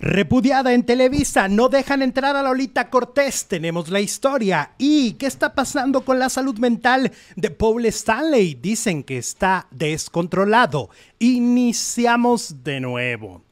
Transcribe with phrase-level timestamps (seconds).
[0.00, 4.72] Repudiada en Televisa, no dejan entrar a Lolita Cortés, tenemos la historia.
[4.76, 8.54] ¿Y qué está pasando con la salud mental de Paul Stanley?
[8.54, 10.90] Dicen que está descontrolado.
[11.20, 13.44] Iniciamos de nuevo.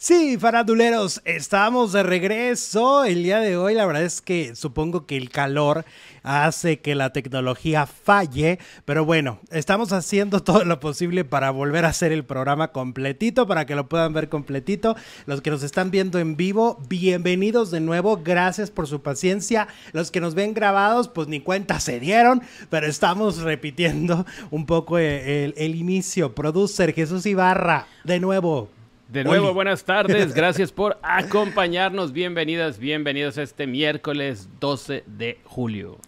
[0.00, 3.74] Sí, faraduleros, estamos de regreso el día de hoy.
[3.74, 5.84] La verdad es que supongo que el calor
[6.22, 11.88] hace que la tecnología falle, pero bueno, estamos haciendo todo lo posible para volver a
[11.88, 14.94] hacer el programa completito, para que lo puedan ver completito.
[15.26, 19.66] Los que nos están viendo en vivo, bienvenidos de nuevo, gracias por su paciencia.
[19.90, 24.96] Los que nos ven grabados, pues ni cuenta se dieron, pero estamos repitiendo un poco
[24.98, 26.36] el, el inicio.
[26.36, 28.68] Producer Jesús Ibarra, de nuevo,
[29.08, 30.34] de nuevo, buenas tardes.
[30.34, 32.12] Gracias por acompañarnos.
[32.12, 35.98] Bienvenidas, bienvenidos a este miércoles 12 de julio.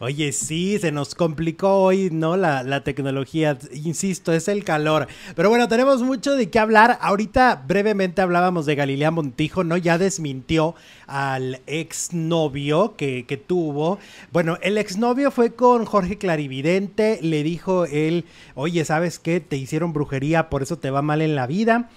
[0.00, 2.36] Oye, sí, se nos complicó hoy, ¿no?
[2.36, 5.08] La, la, tecnología, insisto, es el calor.
[5.34, 6.98] Pero bueno, tenemos mucho de qué hablar.
[7.00, 9.76] Ahorita brevemente hablábamos de Galilea Montijo, ¿no?
[9.76, 10.76] Ya desmintió
[11.08, 13.98] al exnovio que, que tuvo.
[14.30, 18.24] Bueno, el exnovio fue con Jorge Clarividente, le dijo él,
[18.54, 19.40] oye, ¿sabes qué?
[19.40, 21.90] Te hicieron brujería, por eso te va mal en la vida.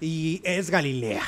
[0.00, 1.22] Y es Galilea.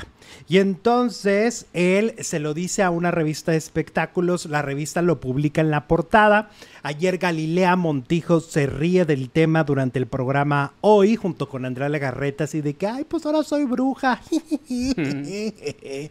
[0.48, 5.60] Y entonces él se lo dice a una revista de espectáculos, la revista lo publica
[5.60, 6.50] en la portada.
[6.82, 12.44] Ayer Galilea Montijo se ríe del tema durante el programa Hoy junto con Andrea Legarreta,
[12.44, 14.20] así de que, ay, pues ahora soy bruja.
[14.68, 16.10] y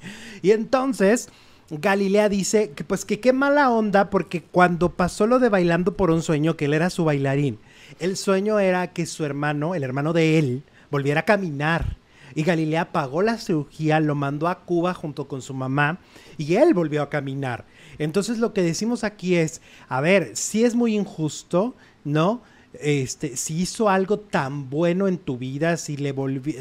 [0.51, 1.29] entonces...
[1.69, 6.11] Galilea dice que pues que qué mala onda porque cuando pasó lo de bailando por
[6.11, 7.57] un sueño, que él era su bailarín,
[7.99, 11.97] el sueño era que su hermano, el hermano de él, volviera a caminar
[12.35, 15.99] y Galilea pagó la cirugía, lo mandó a Cuba junto con su mamá
[16.37, 17.65] y él volvió a caminar.
[17.97, 22.41] Entonces lo que decimos aquí es, a ver, si es muy injusto, ¿no?
[22.79, 26.13] Este, si hizo algo tan bueno en tu vida, si le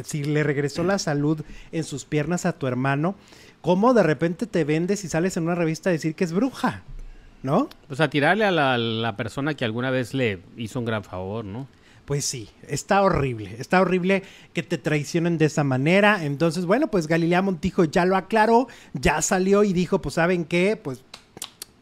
[0.05, 1.41] si le regresó la salud
[1.73, 3.15] en sus piernas a tu hermano,
[3.63, 6.83] ¿cómo de repente te vendes y sales en una revista a decir que es bruja?
[7.43, 7.69] ¿No?
[7.89, 11.67] Pues a tirarle a la persona que alguna vez le hizo un gran favor, ¿no?
[12.13, 16.27] Pues sí, está horrible, está horrible que te traicionen de esa manera.
[16.27, 20.77] Entonces, bueno, pues Galilea Montijo ya lo aclaró, ya salió y dijo, pues saben qué,
[20.77, 21.03] pues,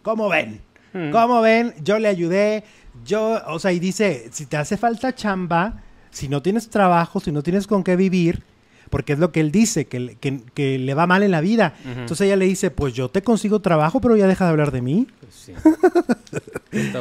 [0.03, 0.61] ¿cómo ven?
[0.93, 1.11] Hmm.
[1.11, 1.75] ¿Cómo ven?
[1.83, 2.63] Yo le ayudé,
[3.05, 5.83] yo, o sea, y dice, si te hace falta chamba,
[6.13, 8.45] si no tienes trabajo, si no tienes con qué vivir,
[8.89, 10.17] porque es lo que él dice, que,
[10.55, 11.75] que, le va mal en la vida.
[11.85, 14.81] Entonces ella le dice, pues yo te consigo trabajo, pero ya deja de hablar de
[14.81, 15.09] mí.
[15.19, 15.55] Pues sí.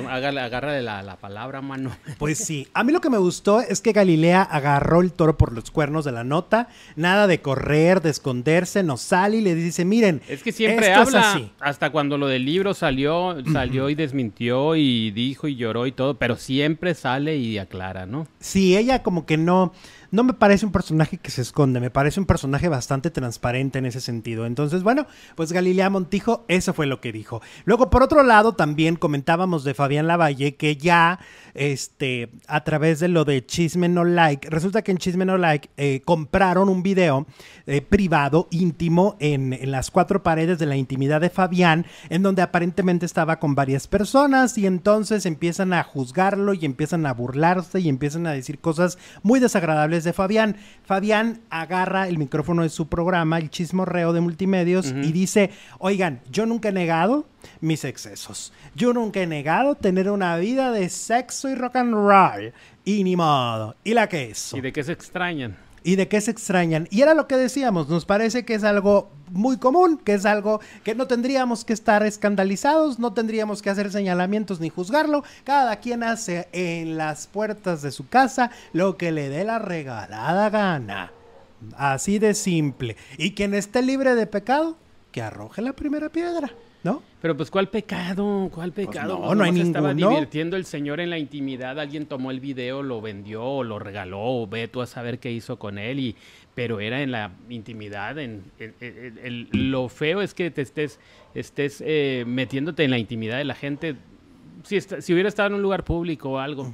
[0.09, 1.95] Agárrale la, la, palabra, mano.
[2.17, 2.67] Pues sí.
[2.73, 6.05] A mí lo que me gustó es que Galilea agarró el toro por los cuernos
[6.05, 6.69] de la nota.
[6.95, 10.21] Nada de correr, de esconderse, no sale y le dice, miren.
[10.27, 11.31] Es que siempre habla.
[11.31, 11.51] así.
[11.59, 16.15] Hasta cuando lo del libro salió, salió y desmintió y dijo y lloró y todo,
[16.15, 18.27] pero siempre sale y aclara, ¿no?
[18.39, 19.73] Sí, ella como que no
[20.11, 23.85] no me parece un personaje que se esconde, me parece un personaje bastante transparente en
[23.85, 24.45] ese sentido.
[24.45, 27.41] Entonces, bueno, pues Galilea Montijo, eso fue lo que dijo.
[27.65, 31.19] Luego, por otro lado, también comentábamos de Fabián Lavalle que ya,
[31.59, 35.69] este, a través de lo de Chisme No Like, resulta que en Chisme No Like
[35.75, 37.27] eh, compraron un video
[37.67, 42.43] eh, privado, íntimo, en, en las cuatro paredes de la intimidad de Fabián, en donde
[42.43, 47.89] aparentemente estaba con varias personas y entonces empiezan a juzgarlo y empiezan a burlarse y
[47.89, 50.55] empiezan a decir cosas muy desagradables de Fabián.
[50.85, 56.45] Fabián agarra el micrófono de su programa, el chismorreo de multimedios, y dice, oigan, yo
[56.45, 57.25] nunca he negado
[57.61, 58.53] mis excesos.
[58.75, 62.53] Yo nunca he negado tener una vida de sexo y rock and roll.
[62.85, 63.75] Y ni modo.
[63.83, 64.53] ¿Y la que es?
[64.53, 65.57] ¿Y de qué se extrañan?
[65.83, 66.87] y de qué se extrañan.
[66.91, 70.59] Y era lo que decíamos, nos parece que es algo muy común, que es algo
[70.83, 75.23] que no tendríamos que estar escandalizados, no tendríamos que hacer señalamientos ni juzgarlo.
[75.43, 80.49] Cada quien hace en las puertas de su casa lo que le dé la regalada
[80.49, 81.11] gana.
[81.75, 82.95] Así de simple.
[83.17, 84.77] Y quien esté libre de pecado,
[85.11, 86.51] que arroje la primera piedra.
[86.83, 87.03] ¿No?
[87.21, 88.49] Pero pues ¿cuál pecado?
[88.53, 89.19] ¿Cuál pues, pecado?
[89.19, 89.67] no, no hay ninguno.
[89.67, 93.79] estaba divirtiendo el señor en la intimidad, alguien tomó el video, lo vendió o lo
[93.79, 96.15] regaló, o ve tú a saber qué hizo con él, y,
[96.55, 98.17] pero era en la intimidad.
[98.17, 98.43] En,
[99.51, 100.99] lo feo es que te estés,
[101.35, 103.97] estés eh, metiéndote en la intimidad de la gente.
[104.63, 106.71] Si, si hubiera estado en un lugar público o algo,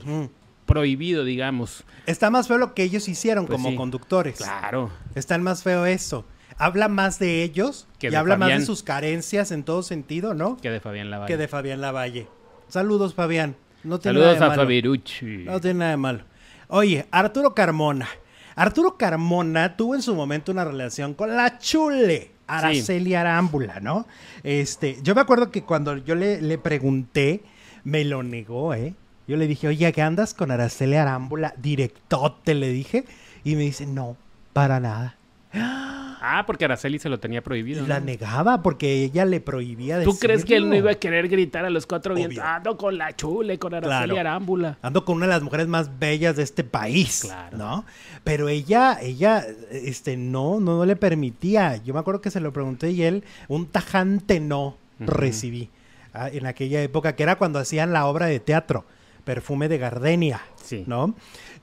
[0.67, 1.83] prohibido, digamos.
[2.05, 4.37] Está más feo lo que ellos hicieron pues como conductores.
[4.37, 4.91] Claro.
[5.15, 6.25] Está más feo eso
[6.57, 10.57] habla más de ellos que y habla más de sus carencias en todo sentido, ¿no?
[10.57, 11.33] Que de Fabián Lavalle.
[11.33, 12.27] Que de Fabián Lavalle.
[12.67, 13.55] Saludos, Fabián.
[13.83, 15.43] No tiene Saludos nada de a Fabirucci.
[15.45, 16.23] No tiene nada de malo.
[16.67, 18.07] Oye, Arturo Carmona.
[18.55, 22.31] Arturo Carmona tuvo en su momento una relación con la chule.
[22.47, 24.07] Araceli Arámbula, ¿no?
[24.43, 27.43] Este, yo me acuerdo que cuando yo le, le pregunté,
[27.83, 28.93] me lo negó, ¿eh?
[29.27, 31.55] Yo le dije, oye, ¿qué andas con Araceli Arámbula?
[31.57, 33.05] Directote, le dije.
[33.43, 34.15] Y me dice, no,
[34.53, 35.17] para nada.
[35.53, 36.14] ¡Ah!
[36.27, 37.85] Ah, porque Araceli se lo tenía prohibido.
[37.85, 38.05] La ¿no?
[38.07, 40.89] negaba porque ella le prohibía ¿Tú crees que él no decirlo.
[40.89, 42.27] iba a querer gritar a los cuatro Obvio.
[42.29, 42.47] vientos?
[42.49, 44.19] Ando con la chule, con Araceli Claro.
[44.19, 44.77] Arámbula.
[44.81, 47.57] Ando con una de las mujeres más bellas de este país, Claro.
[47.57, 47.85] ¿no?
[48.23, 51.77] Pero ella, ella, este, no, no, no le permitía.
[51.83, 55.69] Yo me acuerdo que se lo pregunté y él, un tajante no recibí
[56.13, 58.85] ah, en aquella época, que era cuando hacían la obra de teatro,
[59.25, 60.83] Perfume de Gardenia, Sí.
[60.87, 61.13] ¿no?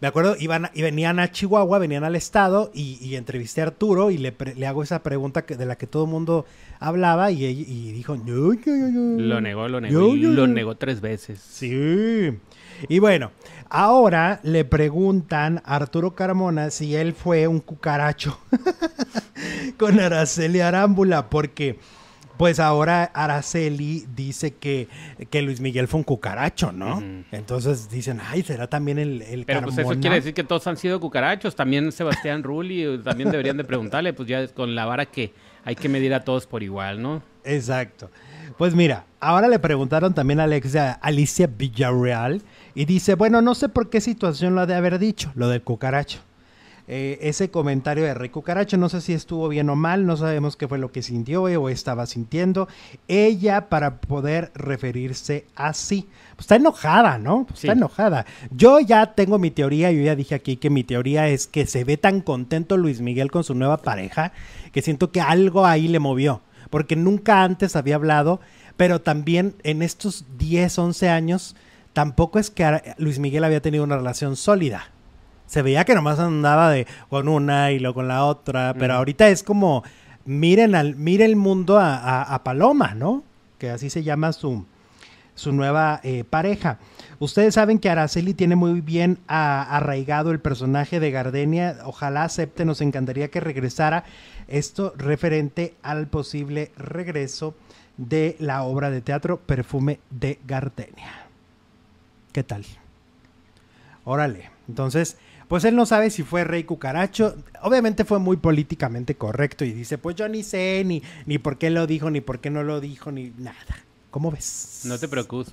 [0.00, 4.10] Me acuerdo, iban, y venían a Chihuahua, venían al estado y, y entrevisté a Arturo
[4.10, 4.34] y le,
[4.66, 6.44] hago esa pregunta que, de la que todo el mundo
[6.80, 9.22] hablaba y, dijo, "No, no, no, no".
[9.22, 9.92] Lo negó, lo negó.
[9.92, 10.46] Yo, yo, lo yo.
[10.48, 11.40] negó tres veces.
[11.40, 12.36] Sí.
[12.88, 13.30] Y bueno,
[13.70, 18.38] ahora le preguntan a Arturo Carmona si él fue un cucaracho
[19.78, 21.78] con Araceli Arámbula, porque
[22.42, 24.88] pues ahora Araceli dice que,
[25.30, 27.00] que Luis Miguel fue un cucaracho, ¿no?
[27.30, 30.00] Entonces dicen, ay, será también el, el Pero pues eso Carmona?".
[30.00, 31.54] quiere decir que todos han sido cucarachos.
[31.54, 35.32] También Sebastián Rulli, eh, también deberían de preguntarle, pues ya con la vara que
[35.64, 37.22] hay que medir a todos por igual, ¿no?
[37.44, 38.10] Exacto.
[38.58, 42.42] Pues mira, ahora le preguntaron también a Alexia, Alicia Villarreal
[42.74, 45.62] y dice, bueno, no sé por qué situación lo ha de haber dicho, lo del
[45.62, 46.18] cucaracho.
[46.88, 50.56] Eh, ese comentario de Rey Cucaracho, no sé si estuvo bien o mal, no sabemos
[50.56, 52.68] qué fue lo que sintió eh, o estaba sintiendo.
[53.06, 56.08] Ella para poder referirse así.
[56.34, 57.44] Pues está enojada, ¿no?
[57.46, 57.68] Pues Sí.
[57.68, 58.26] Está enojada.
[58.50, 61.84] Yo ya tengo mi teoría, yo ya dije aquí que mi teoría es que se
[61.84, 64.32] ve tan contento Luis Miguel con su nueva pareja
[64.72, 66.40] que siento que algo ahí le movió.
[66.70, 68.40] Porque nunca antes había hablado,
[68.76, 71.54] pero también en estos 10, 11 años,
[71.92, 74.90] tampoco es que Luis Miguel había tenido una relación sólida.
[75.46, 78.96] Se veía que nomás andaba de con una y luego con la otra, pero Mm.
[78.96, 79.82] ahorita es como
[80.24, 83.22] miren al mire el mundo a, a- a Paloma, ¿no?
[83.58, 84.64] Que así se llama su
[85.34, 86.78] su nueva eh, pareja.
[87.18, 91.78] Ustedes saben que Araceli tiene muy bien a- arraigado el personaje de Gardenia.
[91.84, 94.04] Ojalá acepte, nos encantaría que regresara.
[94.46, 97.54] Esto referente al posible regreso
[97.96, 101.24] de la obra de teatro Perfume de Gardenia.
[102.32, 102.64] ¿Qué tal?
[104.04, 104.50] Órale.
[104.68, 105.16] Entonces,
[105.52, 107.36] pues él no sabe si fue rey cucaracho.
[107.60, 111.68] Obviamente fue muy políticamente correcto y dice, pues yo ni sé ni, ni por qué
[111.68, 113.58] lo dijo, ni por qué no lo dijo, ni nada.
[114.10, 114.80] ¿Cómo ves?
[114.86, 115.52] No te preocupes,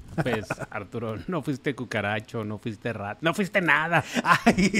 [0.69, 1.17] Arturo.
[1.27, 4.05] No fuiste cucaracho, no fuiste rat, no fuiste nada.
[4.23, 4.71] Ay,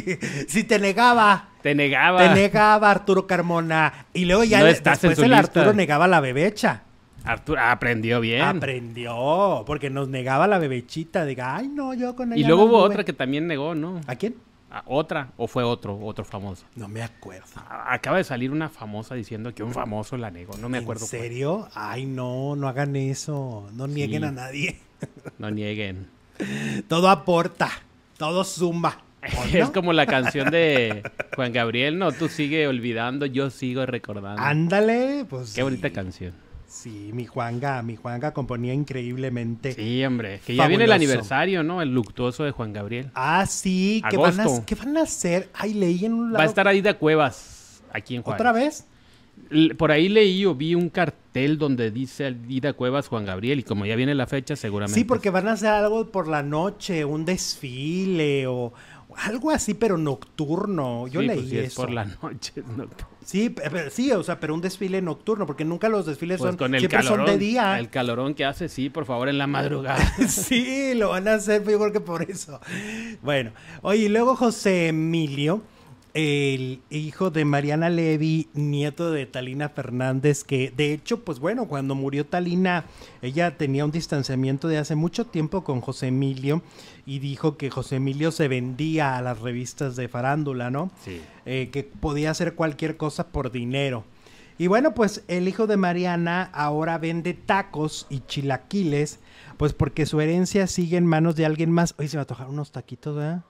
[0.48, 1.50] si te negaba.
[1.64, 2.20] Te negaba.
[2.20, 4.06] Te negaba Arturo Carmona.
[4.14, 5.38] Y luego ya No le- después el lista.
[5.40, 6.84] Arturo negaba la bebecha.
[7.26, 8.42] Arturo aprendió bien.
[8.44, 11.26] Aprendió, porque nos negaba la bebechita.
[11.26, 12.94] Diga, ay, no, yo con ella y luego no hubo anduve".
[12.94, 14.00] otra que también negó, ¿no?
[14.08, 14.36] ¿A quién?
[14.86, 15.32] ¿Otra?
[15.38, 15.98] ¿O fue otro?
[16.00, 16.66] Otro famoso.
[16.76, 17.48] No me acuerdo.
[17.88, 20.58] Acaba de salir una famosa diciendo que un famoso la negó.
[20.58, 21.06] No me acuerdo.
[21.06, 21.22] ¿En cuál.
[21.22, 21.68] serio?
[21.74, 23.68] Ay, no, no hagan eso.
[23.74, 24.28] No nieguen Sí.
[24.28, 24.80] a nadie.
[25.38, 26.08] No nieguen.
[26.88, 27.70] Todo aporta,
[28.18, 29.00] todo suma.
[29.38, 31.04] ¿O Es como la canción de
[31.36, 34.42] Juan Gabriel, no, tú sigue olvidando, yo sigo recordando.
[34.42, 35.54] Ándale, pues.
[35.54, 36.34] Qué bonita canción.
[36.70, 39.74] Sí, mi Juanga, mi Juanga componía increíblemente.
[39.74, 41.82] Sí, hombre, que ya viene el aniversario, ¿no?
[41.82, 43.10] El luctuoso de Juan Gabriel.
[43.16, 44.46] Ah, sí, ¿qué van, a.
[44.68, 45.50] ¿qué van a hacer?
[45.56, 46.38] Ay, leí en un lado.
[46.38, 48.40] Va a estar Aida Cuevas aquí en Juárez.
[48.40, 48.86] ¿Otra vez?
[49.78, 53.88] Por ahí leí o vi un cartel donde dice Aida Cuevas Juan Gabriel y como
[53.88, 55.00] ya viene la fecha seguramente.
[55.00, 58.74] Sí, porque van a hacer algo por la noche, un desfile o
[59.18, 61.08] algo así, pero nocturno.
[61.08, 61.82] Yo Sí, leí pues, si es eso.
[61.82, 62.54] por la noche.
[62.78, 62.86] no.
[63.26, 66.50] Sí, pe- pe- sí, o sea, pero un desfile nocturno, porque nunca los desfiles Pues
[66.50, 67.78] son, con el siempre calorón, son de día.
[67.78, 70.00] el calorón que hace, sí, por favor, en la madrugada.
[70.28, 72.60] sí, lo van a hacer, yo creo que por eso.
[73.22, 73.52] Bueno,
[73.84, 75.62] oye, y luego José Emilio,
[76.14, 81.96] el hijo de Mariana Levy, nieto de Talina Fernández, que de hecho, pues bueno, cuando
[81.96, 82.86] murió Talina,
[83.22, 86.62] ella tenía un distanciamiento de hace mucho tiempo con José Emilio
[87.06, 90.92] y dijo que José Emilio se vendía a las revistas de farándula, ¿no?
[91.04, 91.22] Sí.
[91.46, 94.04] eh, que podía hacer cualquier cosa por dinero.
[94.58, 99.20] Y bueno, pues el hijo de Mariana ahora vende tacos y chilaquiles,
[99.56, 101.96] pues porque su herencia sigue en manos de alguien más.
[101.98, 103.44] Oye, se me antojaron unos taquitos, ¿verdad?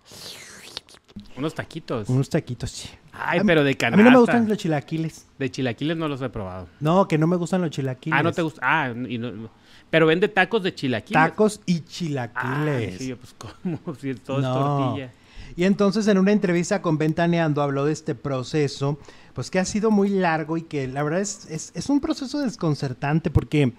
[1.38, 2.10] Unos taquitos.
[2.10, 2.90] Unos taquitos, sí.
[3.12, 3.98] Ay, A pero de A canasta.
[3.98, 5.26] mí no me gustan los chilaquiles.
[5.38, 6.68] De chilaquiles no los he probado.
[6.80, 8.20] No, que no me gustan los chilaquiles.
[8.20, 8.62] Ah, no te gusta.
[8.64, 9.50] Ah, y no- no.
[9.90, 11.14] pero vende tacos de chilaquiles.
[11.22, 12.98] Tacos y chilaquiles.
[12.98, 14.48] sí, pues como si todo No.
[14.48, 14.54] es
[14.98, 15.12] tortilla.
[15.56, 19.00] Y entonces en una entrevista con Ventaneando habló de este proceso,
[19.34, 22.40] pues que ha sido muy largo y que la verdad es, es, es un proceso
[22.40, 23.74] desconcertante porque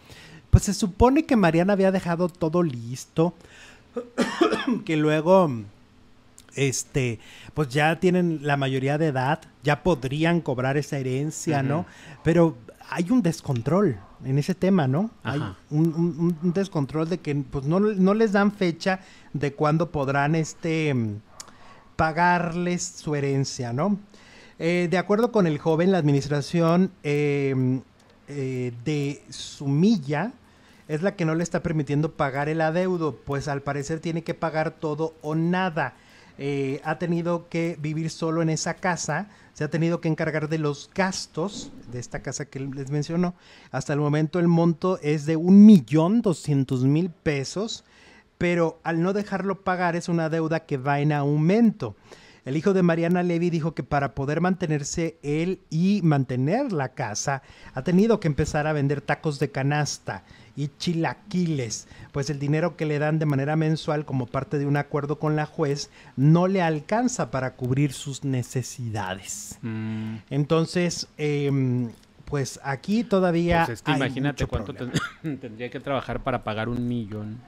[0.50, 3.34] pues se supone que Mariana había dejado todo listo,
[4.84, 5.48] que luego
[6.54, 7.18] este
[7.54, 11.86] pues ya tienen la mayoría de edad, ya podrían cobrar esa herencia, ¿no?
[12.24, 12.56] Pero
[12.90, 15.10] hay un descontrol en ese tema, ¿no?
[15.22, 15.40] Hay
[15.70, 19.00] un, un- un descontrol de que pues no, no les dan fecha
[19.32, 20.94] de cuándo podrán este
[21.96, 23.98] pagarles su herencia, ¿no?
[24.58, 27.80] Eh, de acuerdo con el joven, la administración eh,
[28.28, 30.32] eh, de Sumilla
[30.88, 34.34] es la que no le está permitiendo pagar el adeudo, pues al parecer tiene que
[34.34, 35.94] pagar todo o nada.
[36.42, 40.56] Eh, ha tenido que vivir solo en esa casa, se ha tenido que encargar de
[40.56, 43.34] los gastos de esta casa que les mencionó.
[43.70, 47.84] Hasta el momento el monto es de un millón doscientos mil pesos,
[48.38, 51.94] pero al no dejarlo pagar es una deuda que va en aumento.
[52.46, 57.42] El hijo de Mariana Levy dijo que para poder mantenerse él y mantener la casa,
[57.74, 60.24] ha tenido que empezar a vender tacos de canasta
[60.56, 64.76] y chilaquiles, pues el dinero que le dan de manera mensual como parte de un
[64.76, 69.58] acuerdo con la juez no le alcanza para cubrir sus necesidades.
[69.62, 71.90] Mm, Entonces, em,
[72.24, 73.64] pues aquí todavía...
[73.66, 77.38] pues es que hay imagínate mucho cuánto ten- tendría que trabajar para pagar un millón.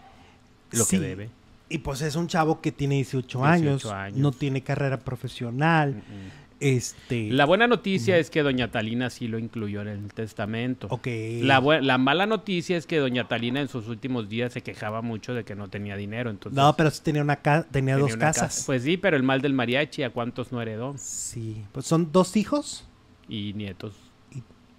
[0.70, 1.30] Lo Sí, que debe.
[1.68, 4.18] Y pues es un chavo que tiene 18, 18 años, años.
[4.18, 5.94] no tiene carrera profesional.
[5.94, 7.28] Mm, Este.
[7.30, 10.86] La buena noticia es que doña Talina sí lo incluyó en el testamento.
[10.90, 11.06] Ok.
[11.42, 15.34] La, la mala noticia es que doña Talina en sus últimos días se quejaba mucho
[15.34, 16.30] de que no tenía dinero.
[16.30, 18.42] Entonces, No, pero sí tenía una ca- tenía, tenía dos una casas.
[18.54, 18.62] casa.
[18.66, 20.94] Pues sí, pero el mal del mariachi, ¿a cuántos no heredó?
[20.98, 21.64] Sí.
[21.72, 22.86] Pues son dos hijos.
[23.28, 23.94] Y nietos.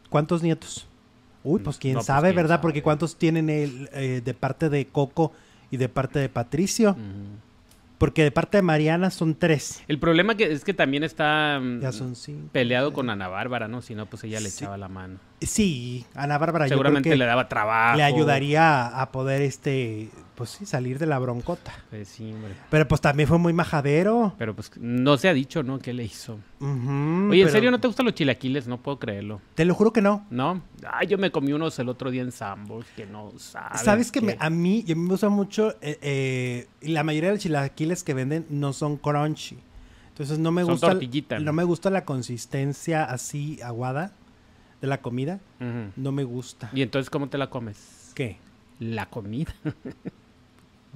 [0.10, 0.88] ¿Cuántos nietos?
[1.44, 2.56] Uy, pues quién No, pues, sabe, quién ¿verdad?
[2.56, 2.62] sabe.
[2.62, 5.34] Porque cuántos tienen el, eh, de parte de Coco
[5.72, 6.92] y de parte de Patricio.
[6.92, 7.00] Ujú.
[7.98, 9.82] Porque de parte de Mariana son tres.
[9.88, 12.50] El problema que es que también está mm, Ya son cinco.
[12.52, 13.82] peleado con Ana Bárbara, ¿no?
[13.82, 14.64] Si no, pues ella le Sí.
[14.64, 15.20] echaba la mano.
[15.46, 17.98] Sí, Ana Bárbara yo creo Seguramente que le daba trabajo.
[17.98, 21.74] le ayudaría a poder, este, pues sí, salir de la broncota.
[21.90, 22.54] Pues sí, hombre.
[22.70, 24.34] Pero pues también fue muy majadero.
[24.38, 25.80] Pero pues no se ha dicho, ¿no?
[25.80, 26.40] ¿Qué le hizo?
[26.62, 28.68] Oye, ¿en serio no te gustan los chilaquiles?
[28.68, 29.42] No puedo creerlo.
[29.56, 30.26] Te lo juro que no.
[30.30, 30.62] ¿No?
[30.92, 33.82] Ay, yo me comí unos el otro día en Sambos que no sabes.
[33.82, 34.26] Sabes que qué.
[34.26, 37.44] me- a mí, y a mí me gusta mucho, eh, eh, la mayoría de los
[37.44, 39.60] chilaquiles que venden no son crunchy.
[40.10, 40.94] Entonces no me Son gusta,
[41.40, 41.54] ¿no?
[41.54, 44.14] me gusta la consistencia así aguada
[44.84, 45.40] de la comida.
[45.96, 46.70] No me gusta.
[46.74, 48.12] ¿Y entonces cómo te la comes?
[48.14, 48.38] ¿Qué?
[48.80, 49.54] La comida.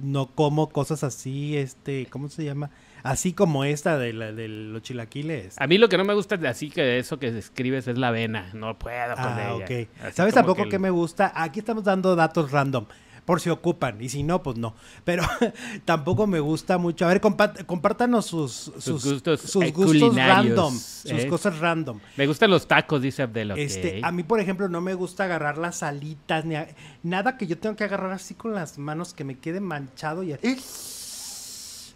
[0.00, 2.70] No como cosas así, este, ¿cómo se llama?
[3.02, 5.56] Así como esta de, la, de los chilaquiles.
[5.60, 8.08] A mí lo que no me gusta de así que eso que escribes es la
[8.08, 8.48] avena.
[8.54, 9.64] No puedo con Ah, ella.
[9.64, 9.88] ok.
[10.04, 11.32] Así ¿Sabes tampoco que que, el- me gusta?
[11.34, 12.84] Aquí estamos dando datos random,
[13.28, 14.74] por si ocupan, y si no, pues no.
[15.04, 15.22] Pero
[15.84, 17.04] tampoco me gusta mucho.
[17.04, 21.28] A ver, compártanos sus, sus, gustos, sus eh, gustos random, sus ¿eh?
[21.28, 22.00] cosas random.
[22.16, 23.50] Me gustan los tacos, dice Abdel.
[23.50, 27.46] Este, a mí, por ejemplo, no me gusta agarrar las alitas, ni a- nada que
[27.46, 30.34] yo tenga que agarrar así con las manos que me quede manchado y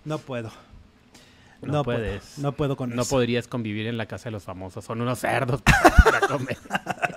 [0.05, 0.51] no puedo.
[1.62, 2.37] No puedes.
[2.37, 3.11] no puedo con No eso.
[3.11, 4.85] podrías convivir en la casa de los famosos.
[4.85, 5.62] Son unos cerdos
[6.05, 6.59] para comer.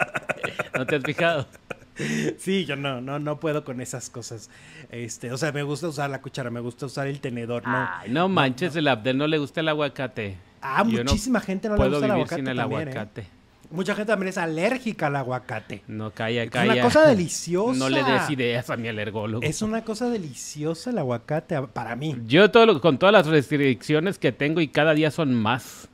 [0.78, 1.48] ¿No te has fijado?
[2.38, 4.50] Sí, yo no, no, no puedo con esas cosas.
[4.92, 7.88] Este, o sea, me gusta usar la cuchara, me gusta usar el tenedor, no.
[7.92, 10.38] Ay, no manches, el Abdel no le gusta el aguacate.
[10.62, 12.92] Ah, Yo no muchísima gente no le gusta el vivir aguacate sin el también, ¿eh?
[12.92, 13.28] aguacate.
[13.72, 15.82] Mucha gente también es alérgica al aguacate.
[15.88, 16.74] No, calla, Es calla.
[16.74, 17.78] una cosa deliciosa.
[17.80, 19.44] No le des ideas a mi alergólogo.
[19.44, 22.16] Es una cosa deliciosa el aguacate para mí.
[22.28, 25.88] Yo todo lo- con todas las restricciones que tengo y cada día son más.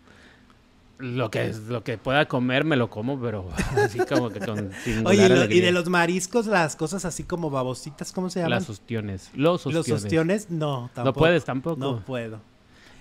[1.01, 4.71] Lo que lo que pueda comer me lo como, pero así como que con
[5.05, 5.65] Oye, y, lo- y alegría.
[5.65, 8.51] de los mariscos, las cosas así como babositas, ¿cómo se llaman?
[8.51, 9.29] las ostiones.
[9.33, 9.87] Los ostiones.
[9.89, 11.05] Los ostiones, no, tampoco.
[11.05, 11.77] No puedes tampoco.
[11.79, 12.39] No puedo.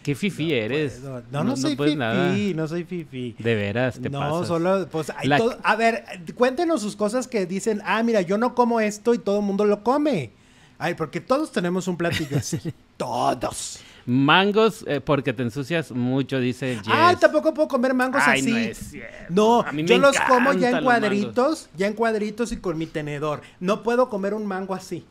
[0.03, 0.95] Qué fifi eres.
[1.01, 1.23] puedo.
[1.31, 2.33] No, no, soy fifi, nada.
[2.55, 3.37] no soy fifi.
[3.39, 4.49] De veras, te no, pasas.
[4.49, 6.05] solo, pues, hay La- todo- a ver,
[6.37, 9.67] cuéntenos sus cosas que dicen, ah, mira, yo no como esto y todo el mundo
[9.67, 10.31] lo come.
[10.79, 12.59] Ay, porque todos tenemos un platillo así.
[12.97, 13.81] todos.
[14.11, 16.89] Mangos eh, porque te ensucias mucho, dice Jess.
[16.89, 18.51] Ay, tampoco puedo comer mangos Ay, así.
[18.51, 18.93] no es.
[19.29, 22.77] No, A mí me yo los como ya en cuadritos, ya en cuadritos y con
[22.77, 23.41] mi tenedor.
[23.61, 25.05] No puedo comer un mango así.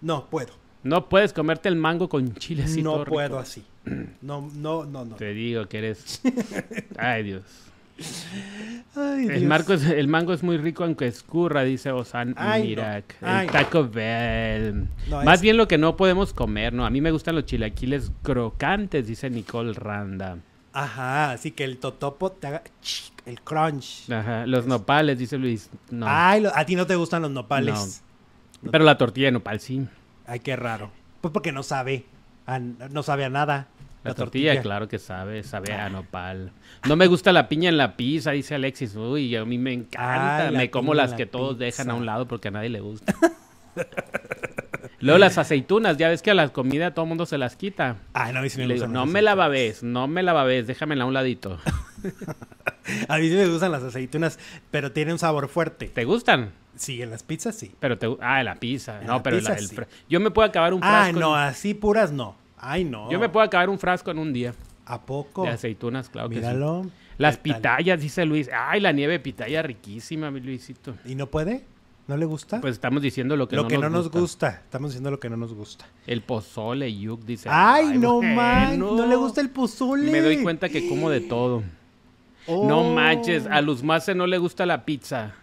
[0.00, 0.52] No puedo.
[0.84, 3.14] No puedes comerte el mango con chile así no rico.
[3.16, 3.64] puedo así.
[4.20, 5.16] No, no, no, no.
[5.16, 6.20] Te digo que eres.
[6.98, 7.42] Ay, Dios.
[8.94, 9.42] Ay, El, Dios.
[9.44, 12.58] marco es- el mango es muy rico aunque escurra, dice Osan no.
[12.58, 13.16] Mirak.
[13.22, 13.52] El no.
[13.52, 14.86] Taco Bell.
[15.08, 16.84] No, Más es- bien lo que no podemos comer, ¿no?
[16.84, 20.38] A mí me gustan los chilaquiles crocantes, dice Nicole Randa.
[20.74, 22.62] Ajá, así que el totopo te haga
[23.26, 24.10] el crunch.
[24.10, 24.46] Ajá.
[24.46, 25.68] Los nopales, dice Luis.
[25.90, 26.06] No.
[26.08, 28.02] Ay, lo- a ti no te gustan los nopales.
[28.70, 29.86] Pero la tortilla de nopal sí.
[30.26, 30.90] Ay, qué raro.
[31.20, 32.04] Pues porque no sabe.
[32.44, 33.68] a- no sabe a nada.
[34.04, 36.50] La, tortilla, claro que sabe, sabe a nopal.
[36.88, 38.96] No me gusta la piña en la pizza, dice Alexis.
[38.96, 40.48] Uy, a mí me encanta.
[40.48, 42.68] Ay, me como en las la que todos dejan a un lado porque a nadie
[42.68, 43.14] le gusta.
[45.00, 47.96] Luego las aceitunas, ya ves que a la comida todo el mundo se las quita.
[48.12, 50.22] Ay, no, a mí sí me Le digo, gustan no me la babes, no me
[50.22, 51.58] la babes, déjamela a un ladito.
[53.08, 54.40] A mí sí me gustan las aceitunas,
[54.72, 55.86] pero tiene un sabor fuerte.
[55.86, 56.50] ¿Te gustan?
[56.74, 57.72] Sí, en las pizzas sí.
[57.78, 59.00] Pero te, ah, la pizza.
[59.00, 59.76] En no, la pero pizza, la- el sí.
[60.08, 61.20] yo me puedo acabar un Ah, frasco.
[61.20, 62.34] no, en- así puras no.
[62.62, 63.10] Ay, no.
[63.10, 64.54] Yo me puedo acabar un frasco en un día
[64.86, 65.42] ¿A poco?
[65.42, 66.40] de aceitunas, claro que sí.
[66.40, 66.86] Míralo.
[67.18, 68.48] Las pitayas, dice Luis.
[68.56, 70.94] Ay, la nieve pitaya riquísima, mi Luisito.
[71.04, 71.64] ¿Y no puede?
[72.08, 72.60] ¿No le gusta?
[72.60, 74.18] Pues estamos diciendo lo que, lo no, que nos no nos gusta.
[74.20, 74.48] gusta.
[74.64, 75.84] Estamos diciendo lo que no nos gusta.
[76.06, 77.48] El pozole, Yuk, dice.
[77.50, 78.34] Ay, no bueno.
[78.34, 80.10] man, no le gusta el pozole.
[80.10, 81.62] Me doy cuenta que como de todo.
[82.46, 82.66] Oh.
[82.66, 85.34] No manches, a Luz Mace no le gusta la pizza.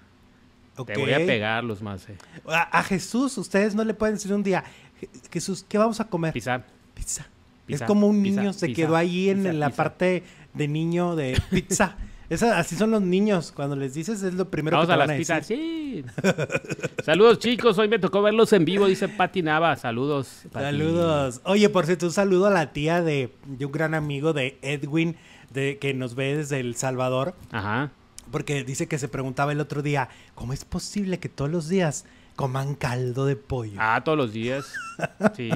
[0.85, 2.17] Te voy a pegar, Luz Mace.
[2.47, 4.63] A, a Jesús, ustedes no le pueden decir un día,
[5.01, 6.33] "Je- Jesús, ¿qué vamos a comer?
[6.33, 6.63] Pizza.
[6.99, 7.27] Pizza.
[7.65, 9.77] Pizza, es como un pizza, niño se pizza, quedó ahí en, la pizza.
[9.83, 11.95] parte de niño de pizza.
[12.29, 13.51] Esa, así son los niños.
[13.51, 15.47] Cuando les dices es lo primero Vamos que a te las a pizzas.
[15.47, 16.05] decir.
[16.05, 16.23] Sí.
[17.03, 17.77] Saludos, chicos.
[17.79, 19.75] Hoy me tocó verlos en vivo, dice Pati Nava.
[19.77, 20.43] Saludos.
[20.51, 20.65] Pati.
[20.65, 21.41] Saludos.
[21.45, 25.15] Oye, por cierto, un saludo a la tía de, de un gran amigo de Edwin,
[25.51, 27.89] de, que nos ve desde El Salvador, Ajá.
[28.31, 32.05] porque dice que se preguntaba el otro día, ¿cómo es posible que todos los días
[32.39, 33.73] coman caldo de pollo?
[33.77, 34.65] Ah, todos los días.
[35.35, 35.49] Sí.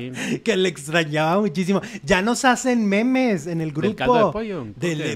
[0.43, 1.81] Que le extrañaba muchísimo.
[2.03, 3.87] Ya nos hacen memes en el grupo.
[3.87, 4.67] ¿Del caldo de pollo?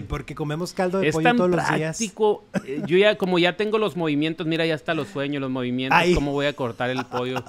[0.09, 1.97] Porque comemos caldo de Es pollo tan todos los días.
[1.97, 2.43] práctico.
[2.65, 5.97] eh, Yo ya, como ya tengo los movimientos, mira, ya hasta los sueños, los movimientos,
[5.97, 6.13] Ay.
[6.13, 7.41] cómo voy a cortar el pollo.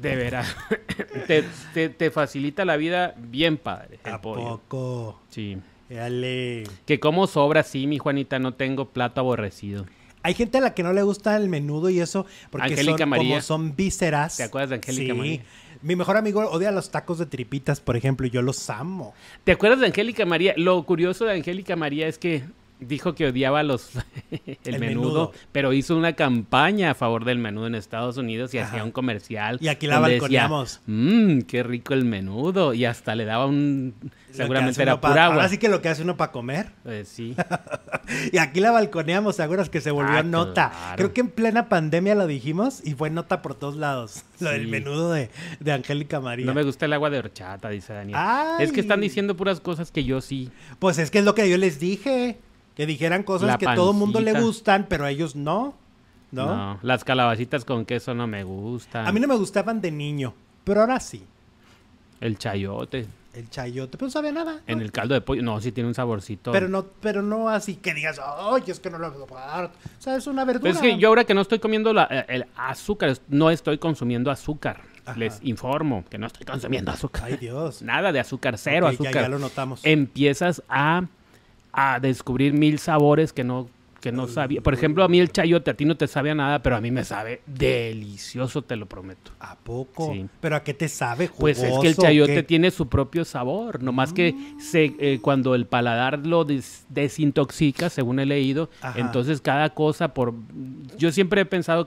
[0.00, 0.54] De veras.
[1.26, 4.60] te, te- te facilita la vida bien padre el ¿A pollo.
[4.68, 5.20] poco?
[5.30, 5.56] Sí.
[5.88, 6.64] Dale.
[6.86, 9.86] Que como sobra, sí, mi Juanita, no tengo plato aborrecido.
[10.24, 13.08] Hay gente a la que no le gusta el menudo y eso, porque Angélica son,
[13.10, 13.28] María.
[13.28, 14.38] como son vísceras.
[14.38, 15.18] ¿Te acuerdas de Angélica sí.
[15.18, 15.40] María?
[15.82, 19.12] Mi mejor amigo odia los tacos de tripitas, por ejemplo, y yo los amo.
[19.44, 20.54] ¿Te acuerdas de Angélica María?
[20.56, 22.42] Lo curioso de Angélica María es que
[22.86, 23.90] dijo que odiaba los
[24.30, 25.32] el, El menudo, menudo.
[25.52, 28.68] pero hizo una campaña a favor del menudo en Estados Unidos y Ajá.
[28.70, 29.58] hacía un comercial.
[29.60, 30.80] Y aquí la balconeamos.
[30.86, 32.74] Mmm, qué rico el menudo.
[32.74, 33.94] Y hasta le daba un...
[34.02, 35.36] Lo Seguramente era pa- pura agua.
[35.36, 36.66] Ahora sí que lo que hace uno para comer.
[36.82, 37.34] Pues sí.
[38.32, 40.70] Y aquí la balconeamos, ¿te que se volvió Ah, nota?
[40.70, 40.96] claro.
[40.96, 44.22] Creo que en plena pandemia lo dijimos y fue nota por todos lados.
[44.40, 44.70] Lo del Sí.
[44.70, 46.44] menudo de, de Angélica María.
[46.44, 48.16] No me gusta el agua de horchata, dice Daniel.
[48.20, 48.64] Ay.
[48.64, 50.50] Es que están diciendo puras cosas que yo sí.
[50.80, 52.38] Pues es que es lo que yo les dije.
[52.76, 55.74] Que dijeran cosas La que todo mundo le gustan, pero a ellos no.
[56.32, 56.46] ¿No?
[56.46, 56.78] ¿No?
[56.82, 59.06] las calabacitas con queso no me gustan.
[59.06, 60.34] A mí no me gustaban de niño,
[60.64, 61.22] pero ahora sí.
[62.20, 63.06] El chayote.
[63.34, 64.60] El chayote, pero no sabía nada.
[64.66, 65.42] En el caldo de pollo.
[65.42, 66.50] No, sí tiene un saborcito.
[66.52, 69.66] Pero no, pero no así que digas, ay, es que no lo puedo pagar.
[69.98, 70.62] O sea, es una verdura.
[70.72, 73.78] Pues es que yo ahora que no estoy comiendo la- eh, el azúcar, no estoy
[73.78, 74.82] consumiendo azúcar.
[75.06, 75.18] Ajá.
[75.18, 77.24] Les informo que no estoy consumiendo azúcar.
[77.26, 77.82] Ay, Dios.
[77.82, 79.22] Nada de azúcar, cero Ok, ya- azúcar.
[79.24, 79.80] Ya, lo notamos.
[79.84, 81.02] Empiezas a,
[81.74, 83.68] a descubrir mil sabores que no,
[84.00, 84.60] que no sabía.
[84.60, 86.80] Por ejemplo, a mí el chayote a ti no te sabe a nada, pero a
[86.80, 89.32] mí me sabe delicioso, te lo prometo.
[89.40, 90.12] ¿A poco?
[90.12, 90.26] Sí.
[90.40, 91.30] ¿Pero a qué te sabe?
[91.38, 95.54] Pues es que el ¿Jugoso chayote tiene su propio sabor, nomás que se, eh, cuando
[95.54, 99.00] el paladar lo des- desintoxica, según he leído, Ajá.
[99.00, 100.34] entonces cada cosa por...
[100.98, 101.86] Yo siempre he pensado,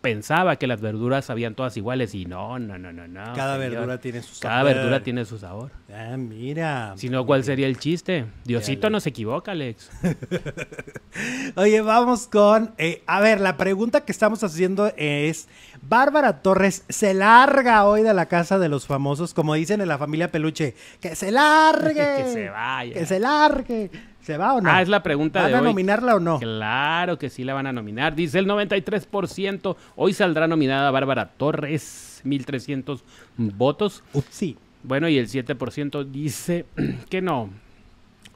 [0.00, 3.22] pensaba que las verduras sabían todas iguales y no, no, no, no, no.
[3.34, 3.70] Cada señor.
[3.70, 4.74] verdura tiene su Cada sabor.
[4.74, 5.70] verdura tiene su sabor.
[5.92, 6.94] Ah, mira.
[6.96, 8.26] Si no, ¿cuál sería el chiste?
[8.44, 9.90] Diosito no se equivoca, Alex.
[11.56, 12.74] Oye, vamos con.
[12.78, 15.48] eh, a ver, la pregunta que estamos haciendo es:
[15.82, 19.98] Bárbara Torres se larga hoy de la casa de los famosos, como dicen en la
[19.98, 20.74] familia Peluche.
[21.00, 21.94] ¡Que se largue!
[22.24, 22.92] Que se vaya.
[22.94, 23.90] ¡Que se largue!
[24.24, 24.70] ¿Se va o no?
[24.70, 25.66] Ah, es la pregunta ¿Van de a hoy.
[25.66, 26.38] nominarla o no?
[26.38, 28.14] Claro que sí la van a nominar.
[28.14, 29.76] Dice el 93%.
[29.96, 33.02] Hoy saldrá nominada Bárbara Torres, 1.300
[33.36, 34.02] votos.
[34.14, 34.56] Upsi.
[34.82, 36.64] Bueno, y el 7% dice
[37.10, 37.50] que no.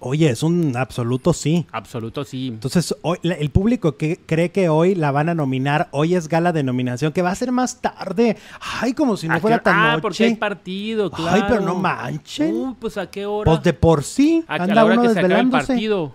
[0.00, 1.66] Oye, es un absoluto sí.
[1.72, 2.48] Absoluto sí.
[2.48, 6.52] Entonces, hoy, el público que cree que hoy la van a nominar, hoy es gala
[6.52, 8.36] de nominación, que va a ser más tarde.
[8.80, 10.02] Ay, como si no ¿A fuera tan ah, noche.
[10.02, 11.44] porque hay partido, Ay, claro.
[11.48, 12.54] pero no manchen.
[12.54, 13.50] Uy, pues a qué hora.
[13.50, 15.66] Pues de por sí, a, a anda la hora uno que se acabe el desvelándose.
[15.66, 16.14] partido.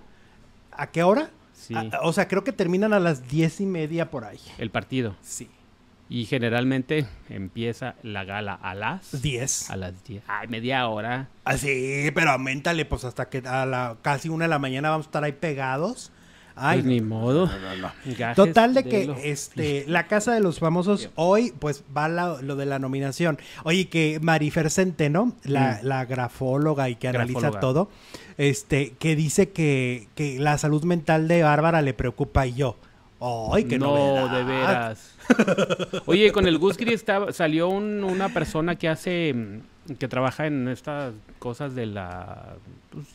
[0.72, 1.30] ¿A qué hora?
[1.54, 1.74] Sí.
[1.76, 4.40] Ah, o sea, creo que terminan a las diez y media por ahí.
[4.58, 5.16] El partido.
[5.22, 5.50] Sí.
[6.10, 9.22] Y generalmente empieza la gala a las...
[9.22, 9.70] Diez.
[9.72, 10.24] A las 10.
[10.28, 11.30] Ay, media hora.
[11.44, 15.08] Ah, sí, pero aumentale, pues hasta que a la casi una de la mañana vamos
[15.08, 16.12] a estar ahí pegados.
[16.56, 17.50] Ay, Pues ni modo.
[18.36, 22.56] Total de que lo- este la casa de los famosos hoy pues va la- lo
[22.56, 23.40] de la nominación.
[23.64, 25.86] Oye, que Marifer Centeno, la, Mm.
[25.88, 27.60] la grafóloga y que analiza Grafóloga.
[27.60, 27.90] todo,
[28.38, 32.78] este, que dice que, que la salud mental de Bárbara le preocupa y yo.
[33.54, 34.38] Ay, qué no, novedad.
[34.38, 35.16] de veras.
[36.06, 36.96] Oye, con el Gusgri
[37.32, 42.56] salió un- una persona que hace, mm, que trabaja en estas cosas de la,
[42.92, 43.06] pues,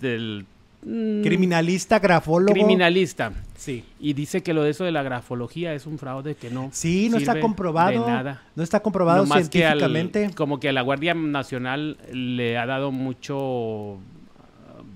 [0.00, 0.46] del
[0.84, 2.54] mm, Criminalista, grafólogo.
[2.54, 3.32] criminalista.
[3.56, 3.84] Sí.
[4.00, 6.70] Y dice que lo de eso de la grafología es un fraude que no.
[6.72, 8.04] Sí, no está comprobado.
[8.06, 8.42] De nada.
[8.56, 10.34] No está comprobado Nomás que al- científicamente.
[10.34, 13.98] como que a la Guardia Nacional le ha dado mucho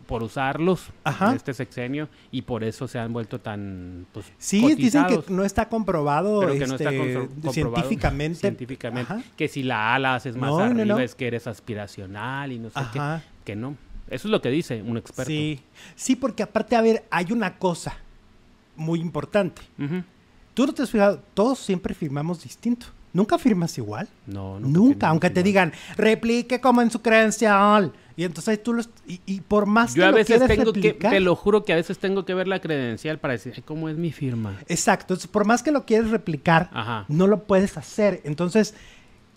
[0.06, 1.30] por usarlos Ajá.
[1.30, 5.30] en este sexenio y por eso se han vuelto tan pues, Sí, dicen que cotizados.
[5.30, 8.38] no está comprobado, pero que no está este, comprobado científicamente.
[8.40, 9.12] científicamente.
[9.12, 9.22] Ajá.
[9.36, 10.98] Que si la ala haces más No, no, arriba no.
[11.00, 13.22] es que eres aspiracional y no sé Ajá.
[13.44, 13.52] qué.
[13.52, 13.76] Que no.
[14.08, 15.28] Eso es lo que dice un experto.
[15.30, 15.60] Sí,
[15.96, 17.96] sí, porque aparte, a ver, hay una cosa
[18.76, 19.62] muy importante.
[19.78, 20.02] Ujú.
[20.54, 22.86] Tú no te has fijado, todos siempre firmamos distinto.
[23.12, 24.08] Nunca firmas igual.
[24.26, 25.44] No, Nunca, firmamos aunque te igual.
[25.44, 27.92] digan, replique como en su credencial.
[28.16, 28.88] Y entonces tú los.
[29.06, 31.36] Y, y por más Yo que a lo veces quieres tengo que, replicar- te lo
[31.36, 34.10] juro que a veces tengo que ver la credencial para decir, "Ay, ¿cómo es mi
[34.12, 34.56] firma?
[34.68, 35.04] Exacto.
[35.14, 37.04] entonces, por más que lo quieres replicar, Ajá.
[37.08, 38.22] no lo puedes hacer.
[38.24, 38.72] Entonces,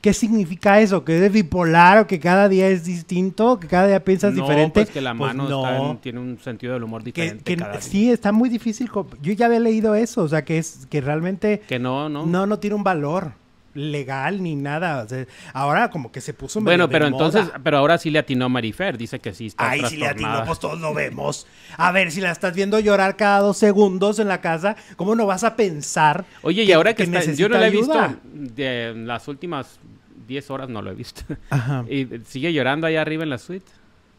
[0.01, 1.03] ¿qué significa eso?
[1.03, 3.59] ¿Que eres bipolar o que cada día es distinto?
[3.59, 4.71] ¿Que cada día piensas no, diferente?
[4.83, 5.65] pues que la Pues mano no.
[5.65, 7.81] está en- tiene un sentido del humor que, diferente que cada día.
[7.81, 8.89] sí, está muy difícil.
[9.21, 12.25] Yo ya había leído eso, o sea, que es que realmente Que no, no.
[12.25, 13.33] no, no tiene un valor
[13.73, 15.03] legal ni nada.
[15.03, 17.59] o sea, ahora como que se puso medio bueno, de pero entonces, moda.
[17.63, 20.43] pero ahora sí le atinó a Marifer, dice que sí está Ay, si le atinó,
[20.45, 21.47] pues todos lo vemos.
[21.77, 25.25] A ver, si la estás viendo llorar cada dos segundos en la casa, ¿cómo no
[25.25, 26.25] vas a pensar?
[26.41, 27.97] Oye, y ahora que, está, yo no la he visto
[28.33, 29.79] de las últimas
[30.27, 31.21] 10 horas no lo he visto.
[31.49, 31.83] Ajá.
[31.89, 33.65] y sigue llorando allá arriba en la suite.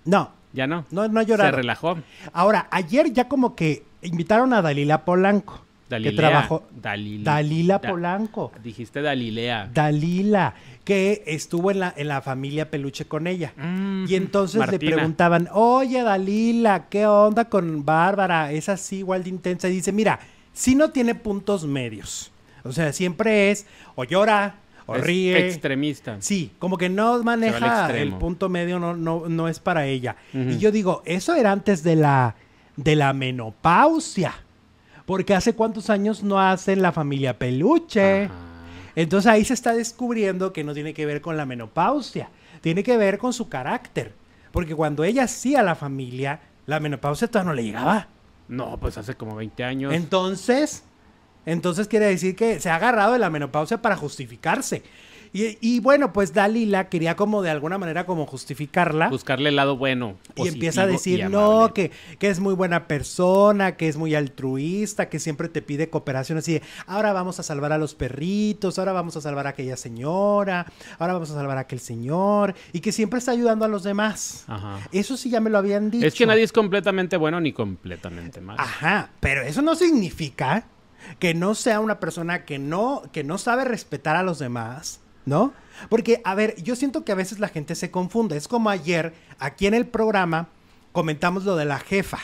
[0.04, 0.84] No, Ya no.
[0.90, 1.52] no, no ha Se llorado.
[1.56, 1.98] relajó.
[2.32, 5.64] Ahora, ayer ya como que invitaron a Dalila Polanco.
[5.90, 6.10] Dalilea.
[6.12, 6.62] Que trabajó.
[6.80, 8.52] Dalil- Dalila Da- Polanco.
[8.62, 9.68] Dijiste Dalilea.
[9.74, 13.52] Dalila, que estuvo en la, en la familia Peluche con ella.
[13.56, 14.78] Mm, Y entonces Martina.
[14.90, 18.52] le preguntaban, oye Dalila, ¿qué onda con Bárbara?
[18.52, 19.68] ¿Es así igual de intensa?
[19.68, 20.20] Y dice, mira,
[20.54, 22.30] si no tiene puntos medios.
[22.64, 25.46] O sea, siempre es o llora o Es ríe.
[25.46, 26.16] Extremista.
[26.20, 30.16] Sí, como que no maneja el punto medio, no, no, no es para ella.
[30.32, 32.34] Y yo digo, eso era antes de la,
[32.76, 34.34] de la menopausia.
[35.10, 38.26] Porque hace cuántos años no hacen la familia peluche.
[38.26, 38.34] Ajá.
[38.94, 42.96] Entonces ahí se está descubriendo que no tiene que ver con la menopausia, tiene que
[42.96, 44.14] ver con su carácter.
[44.52, 48.06] Porque cuando ella hacía la familia, la menopausia todavía no le llegaba.
[48.46, 49.92] No, pues hace como 20 años.
[49.92, 50.84] Entonces,
[51.44, 54.84] entonces quiere decir que se ha agarrado de la menopausia para justificarse.
[55.32, 59.08] Y, y bueno, pues Dalila quería como de alguna manera como justificarla.
[59.08, 60.16] Buscarle el lado bueno.
[60.36, 65.08] Y empieza a decir, no, que, que es muy buena persona, que es muy altruista,
[65.08, 68.92] que siempre te pide cooperación así de, ahora vamos a salvar a los perritos, ahora
[68.92, 70.66] vamos a salvar a aquella señora,
[70.98, 74.44] ahora vamos a salvar a aquel señor, y que siempre está ayudando a los demás.
[74.48, 74.80] Ajá.
[74.92, 76.06] Eso sí ya me lo habían dicho.
[76.06, 78.60] Es que nadie es completamente bueno ni completamente malo.
[78.60, 80.64] Ajá, pero eso no significa
[81.18, 85.52] que no sea una persona que no, que no sabe respetar a los demás, ¿no?
[85.88, 88.36] Porque, a ver, yo siento que a veces la gente se confunde.
[88.36, 90.48] Es como ayer, aquí en el programa,
[90.92, 92.18] comentamos lo de la jefa,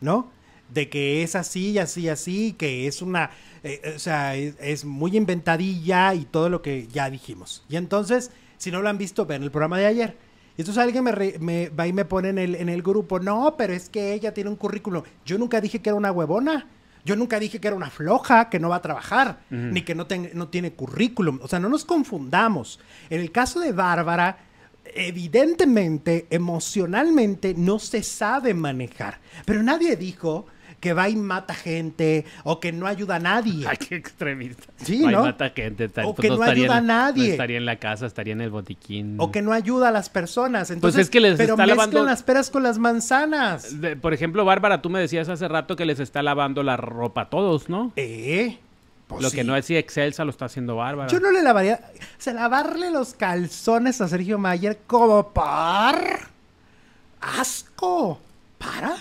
[0.00, 0.30] ¿no?
[0.72, 3.30] De que es así así así, que es una,
[3.62, 7.62] eh, o sea, es, es muy inventadilla y todo lo que ya dijimos.
[7.68, 10.16] Y entonces, si no lo han visto, ven el programa de ayer.
[10.56, 13.20] Y entonces alguien me, re- me va y me pone en el, en el grupo,
[13.20, 15.02] no, pero es que ella tiene un currículum.
[15.26, 16.66] Yo nunca dije que era una huevona.
[17.04, 20.06] Yo nunca dije que era una floja, que no va a trabajar, ni que no,
[20.34, 21.40] no tiene currículum.
[21.42, 22.78] O sea, no nos confundamos.
[23.10, 24.38] En el caso de Bárbara,
[24.94, 29.18] evidentemente, emocionalmente, no se sabe manejar.
[29.44, 30.46] Pero nadie dijo
[30.82, 33.68] que va y mata gente o que no ayuda a nadie.
[33.68, 34.64] Ay, qué extremista.
[34.78, 35.22] Sí, ¿no?
[35.22, 35.88] mata gente.
[35.88, 37.26] tal- O pues que no estaría ayuda a nadie.
[37.28, 39.14] No estaría en la casa, estaría en el botiquín.
[39.20, 40.72] O que no ayuda a las personas.
[40.72, 43.80] Entonces, es que les pero está mezclan lavando- las peras con las manzanas.
[43.80, 47.20] De- por ejemplo, Bárbara, tú me decías hace rato que les está lavando la ropa
[47.22, 47.92] a todos, ¿no?
[47.94, 48.58] ¿Eh?
[49.06, 49.36] Pues Lo sí.
[49.36, 51.08] que no decía Excelsa lo está haciendo Bárbara.
[51.12, 51.78] Yo no le lavaría.
[51.94, 56.28] O sea, lavarle los calzones a Sergio Mayer como par.
[57.20, 58.20] ¡Asco!
[58.58, 58.96] ¿Para?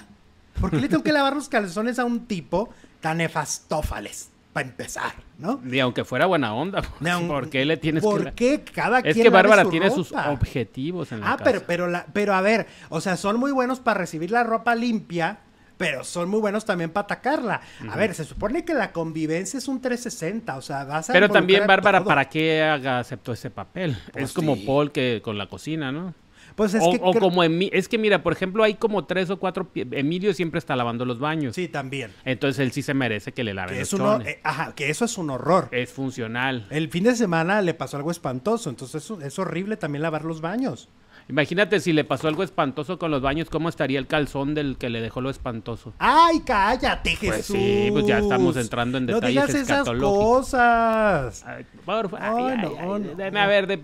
[0.62, 2.70] ¿Por qué le tengo que lavar los calzones a un tipo
[3.02, 4.30] tan nefastófales?
[4.54, 5.62] Para empezar, ¿no?
[5.66, 8.62] Y aunque fuera buena onda, No, ¿por qué le tienes ¿Por que...?
[8.64, 11.44] qué cada Es quien que lave Bárbara su tiene sus objetivos en la Ah, casa.
[11.46, 14.76] pero, pero, la, pero a ver, o sea, son muy buenos para recibir la ropa
[14.76, 15.40] limpia,
[15.78, 17.62] pero son muy buenos también para atacarla.
[17.90, 21.30] A ver, se supone que la convivencia es un 360, o sea, vas a Pero
[21.30, 22.10] también Bárbara, todo.
[22.10, 23.98] ¿para qué haga, aceptó ese papel?
[24.12, 24.66] Pues es como sí.
[24.66, 26.14] Paul que con la cocina, ¿no?
[26.56, 29.06] Pues es o que o cre- como Emi- es que mira, por ejemplo, hay como
[29.06, 29.70] tres o cuatro.
[29.76, 31.56] Emilio siempre está lavando los baños.
[31.56, 32.12] Sí, también.
[32.26, 35.06] Entonces él sí se merece que le laven Que los uno, eh, ajá, que eso
[35.06, 35.70] es un horror.
[35.72, 36.68] Es funcional.
[36.70, 40.42] El fin de semana le pasó algo espantoso, entonces es, es horrible también lavar los
[40.42, 40.90] baños.
[41.32, 44.90] Imagínate si le pasó algo espantoso con los baños, ¿cómo estaría el calzón del que
[44.90, 45.94] le dejó lo espantoso?
[45.98, 47.30] ¡Ay, cállate, Jesús!
[47.30, 51.44] Pues sí, pues ya estamos entrando en No detalles digas esas cosas.
[51.48, 53.40] Ay, por fa- Ay, ay, no, no, deme no.
[53.40, 53.78] a ver, de,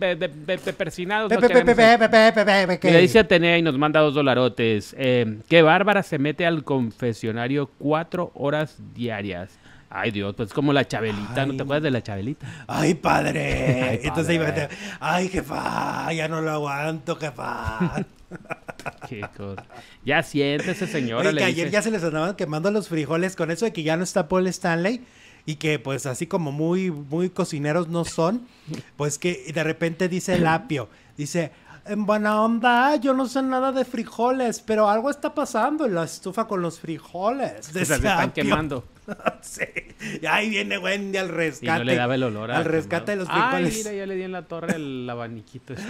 [0.74, 1.32] persinados.
[1.32, 1.40] no
[2.80, 2.98] ¿qué?
[2.98, 4.94] dice Atenea y nos manda dos dolarotes.
[4.98, 9.58] Eh, que Bárbara se mete al confesionario cuatro horas diarias.
[9.90, 12.66] Ay, Dios, pues como la Chabelita, ¿no te acuerdas de la Chabelita?
[12.68, 13.84] ¡Ay, padre!
[13.92, 14.62] Ay, Entonces iba a padre.
[14.64, 16.12] meter, ¡ay, jefa!
[16.14, 18.06] Ya no lo aguanto, jefa.
[19.10, 19.64] Qué cosa.
[20.04, 21.22] Ya siéntese, señora.
[21.30, 23.84] Oye, le que ayer ya se les andaban quemando los frijoles con eso de que
[23.84, 25.06] ya no está Paul Stanley
[25.46, 28.46] y que pues así como muy, muy cocineros no son,
[28.98, 31.52] pues que de repente dice el apio, dice,
[31.86, 36.04] en buena onda, yo no sé nada de frijoles, pero algo está pasando en la
[36.04, 37.70] estufa con los frijoles.
[37.70, 38.44] O sea, se están Apio.
[39.16, 39.38] Quemando.
[39.42, 39.62] sí.
[40.22, 41.80] Y ahí viene Wendy al Y rescate.
[41.80, 43.56] no le daba el olor a Al rescate de los quemado.
[43.56, 43.78] Ay, frijoles.
[43.86, 45.74] mira, ya le di en la torre el abaniquito.
[45.74, 45.86] este.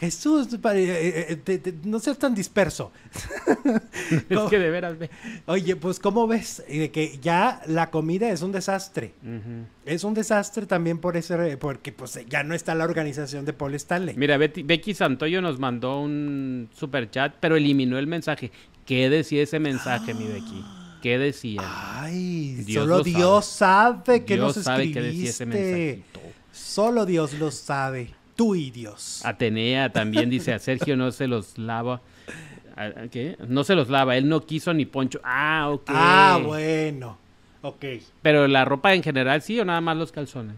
[0.00, 2.92] Jesús, eh, eh, te- te- no seas tan disperso.
[4.28, 5.10] es que de veras, ve.
[5.46, 6.62] Oye, pues ¿cómo ves?
[6.68, 9.14] Y De que ya la comida es un desastre.
[9.84, 13.74] Es un desastre también por ese, porque pues ya no está la organización de Paul
[13.74, 14.14] Stanley.
[14.16, 18.50] Mira, Betty- Becky Santoyo nos mandó un super chat, pero eliminó el mensaje.
[18.86, 20.64] ¿Qué decía ese mensaje, mi Becky?
[21.02, 21.60] ¿Qué decía?
[21.64, 26.04] Ay, Dios solo lo Dios sabe, que Dios nos sabe qué decía ese escribiste.
[26.06, 26.20] mensajito.
[26.52, 28.10] Solo Dios lo sabe.
[28.36, 29.20] Tú y Dios.
[29.24, 32.00] Atenea también dice a Sergio no se los lava.
[32.76, 33.36] ¿A- a ¿Qué?
[33.46, 35.20] No se los lava, él no quiso ni poncho.
[35.24, 35.84] Ah, ok.
[35.88, 37.18] Ah, bueno.
[37.62, 37.84] Ok.
[38.22, 40.56] Pero la ropa en general sí o nada más los calzones.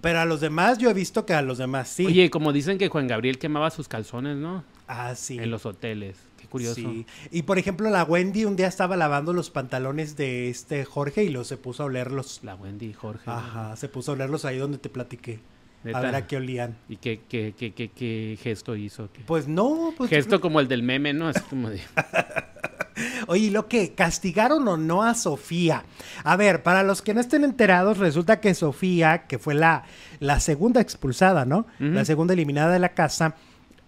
[0.00, 2.06] Pero a los demás yo he visto que a los demás sí.
[2.06, 4.64] Oye, como dicen que Juan Gabriel quemaba sus calzones, ¿no?
[4.88, 5.38] ah, sí.
[5.38, 6.16] En los hoteles.
[6.52, 6.74] Curioso.
[6.74, 7.06] Sí.
[7.30, 11.30] Y por ejemplo, la Wendy un día estaba lavando los pantalones de este Jorge y
[11.30, 12.40] los se puso a olerlos.
[12.42, 13.30] La Wendy, Jorge.
[13.30, 15.40] Ajá, se puso a olerlos ahí donde te platiqué.
[15.82, 15.96] ¿Neta?
[15.96, 16.76] A ver a qué olían.
[16.90, 19.10] ¿Y qué, qué, qué, qué, qué gesto hizo?
[19.14, 19.22] ¿Qué?
[19.26, 21.30] Pues no, pues Gesto como el del meme, ¿no?
[21.30, 21.80] Es como de...
[23.26, 25.84] Oye, ¿y lo que castigaron o no a Sofía.
[26.22, 29.84] A ver, para los que no estén enterados, resulta que Sofía, que fue la,
[30.20, 31.66] la segunda expulsada, ¿no?
[31.78, 33.36] La segunda eliminada de la casa,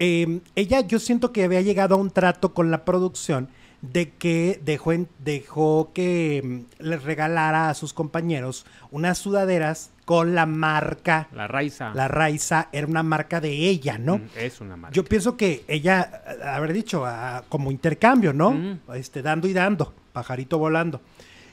[0.04, 3.48] eh, ella yo siento que había llegado a un trato con la producción
[3.80, 10.46] de que dejó, dejó que mm, les regalara a sus compañeros unas sudaderas con la
[10.46, 11.92] marca, La Raiza.
[11.94, 14.18] la Raiza, era una marca de ella, ¿no?
[14.18, 14.94] Mm, Es una marca.
[14.94, 17.04] Yo pienso que ella haber dicho
[17.48, 18.50] como intercambio, ¿no?
[18.50, 18.92] Ujú.
[18.94, 21.00] Este, dando y dando, pajarito volando.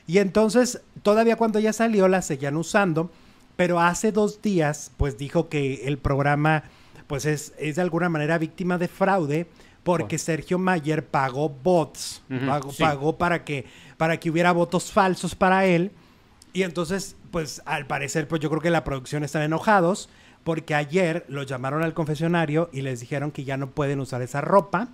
[0.06, 3.10] Y entonces, todavía cuando ella salió, la seguían usando,
[3.56, 6.64] pero hace dos días, pues dijo que el programa,
[7.12, 9.46] pues es, es de alguna manera víctima de fraude,
[9.82, 12.82] porque Por- Sergio Mayer pagó bots, pagó, sí.
[12.82, 13.66] pagó para que,
[13.98, 15.90] para que hubiera votos falsos para él.
[16.54, 20.08] Y entonces, pues al parecer, pues yo creo que la producción están enojados
[20.42, 24.40] porque ayer los llamaron al confesionario y les dijeron que ya no pueden usar esa
[24.40, 24.88] ropa.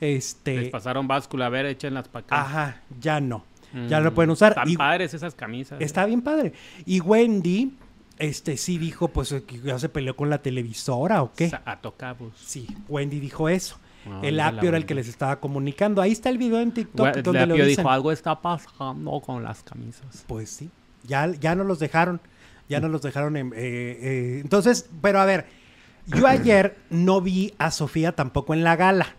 [0.00, 2.40] Les Este, pasaron báscula, a ver, échenlas para acá.
[2.40, 3.44] ajá, ya no.
[3.88, 4.50] Ya Mm, no pueden usar.
[4.52, 5.80] Están Y padres esas camisas.
[5.80, 5.84] ¿eh?
[5.84, 6.52] está bien padre.
[6.86, 7.76] Y Wendy,
[8.18, 11.50] este sí dijo, pues ya se peleó con la televisora o qué.
[11.64, 12.32] A tocabos.
[12.36, 13.78] Sí, Wendy dijo eso.
[14.08, 16.00] Ah, el apio era el que les estaba comunicando.
[16.00, 17.82] Ahí está el video en TikTok Gua- donde lo Lapio dicen.
[17.82, 20.24] dijo, algo está pasando con las camisas.
[20.28, 20.70] Pues sí,
[21.04, 22.20] ya, ya no los dejaron,
[22.68, 23.48] ya no los dejaron en...
[23.48, 25.46] eh, eh, entonces, pero a ver,
[26.06, 29.14] yo ayer no vi a Sofía tampoco en la gala.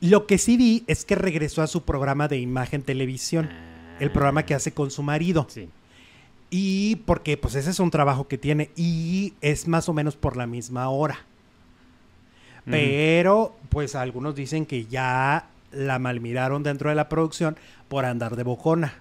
[0.00, 3.48] Lo que sí vi es que regresó a su programa de imagen televisión,
[4.00, 5.46] el programa que hace con su marido.
[5.48, 5.68] Sí.
[6.50, 10.36] Y porque pues ese es un trabajo que tiene y es más o menos por
[10.36, 11.18] la misma hora.
[12.64, 17.56] Pero pues algunos dicen que ya la malmiraron dentro de la producción
[17.88, 18.94] por andar de bocona.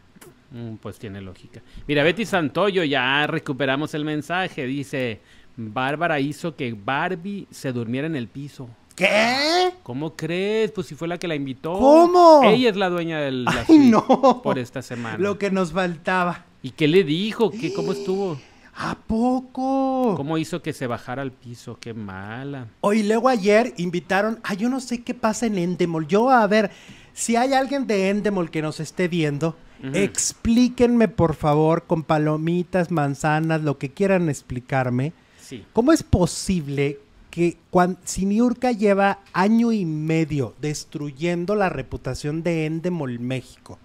[0.51, 1.61] Mm, pues tiene lógica.
[1.87, 4.65] Mira, Betty Santoyo, ya recuperamos el mensaje.
[4.65, 5.21] Dice,
[5.55, 8.69] Bárbara hizo que Barbie se durmiera en el piso.
[8.95, 9.71] ¿Qué?
[9.81, 10.71] ¿Cómo crees?
[10.71, 11.73] Pues si fue la que la invitó.
[11.73, 12.41] ¿Cómo?
[12.43, 14.41] Ella es la dueña del la Ay, no.
[14.43, 15.17] por esta semana.
[15.17, 16.45] Lo que nos faltaba.
[16.63, 17.51] ¿Y qué le dijo?
[17.51, 18.39] ¿Qué, ¿Cómo estuvo?
[18.75, 20.15] ¿A poco?
[20.17, 21.77] ¿Cómo hizo que se bajara al piso?
[21.79, 22.69] Qué mala.
[22.81, 26.07] Hoy luego ayer invitaron, ah, yo no sé qué pasa en Endemol.
[26.07, 26.71] Yo, a ver,
[27.13, 29.95] si hay alguien de Endemol que nos esté viendo, Ujú.
[29.95, 35.13] explíquenme por favor con palomitas, manzanas, lo que quieran explicarme.
[35.39, 35.63] Sí.
[35.73, 36.99] ¿Cómo es posible
[37.29, 43.77] que cuando, si Niurka lleva año y medio destruyendo la reputación de Endemol México,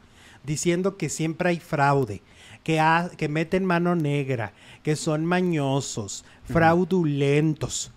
[0.44, 2.22] diciendo que siempre hay fraude,
[2.68, 4.52] que, ha- que meten mano negra,
[4.82, 7.92] que son mañosos, fraudulentos,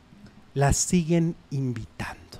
[0.54, 2.40] la siguen invitando?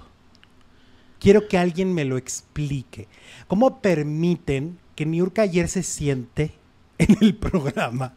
[1.20, 3.10] Quiero que alguien me lo explique.
[3.50, 6.54] ¿Cómo permiten que Niurka ayer se siente
[7.00, 8.14] en el programa?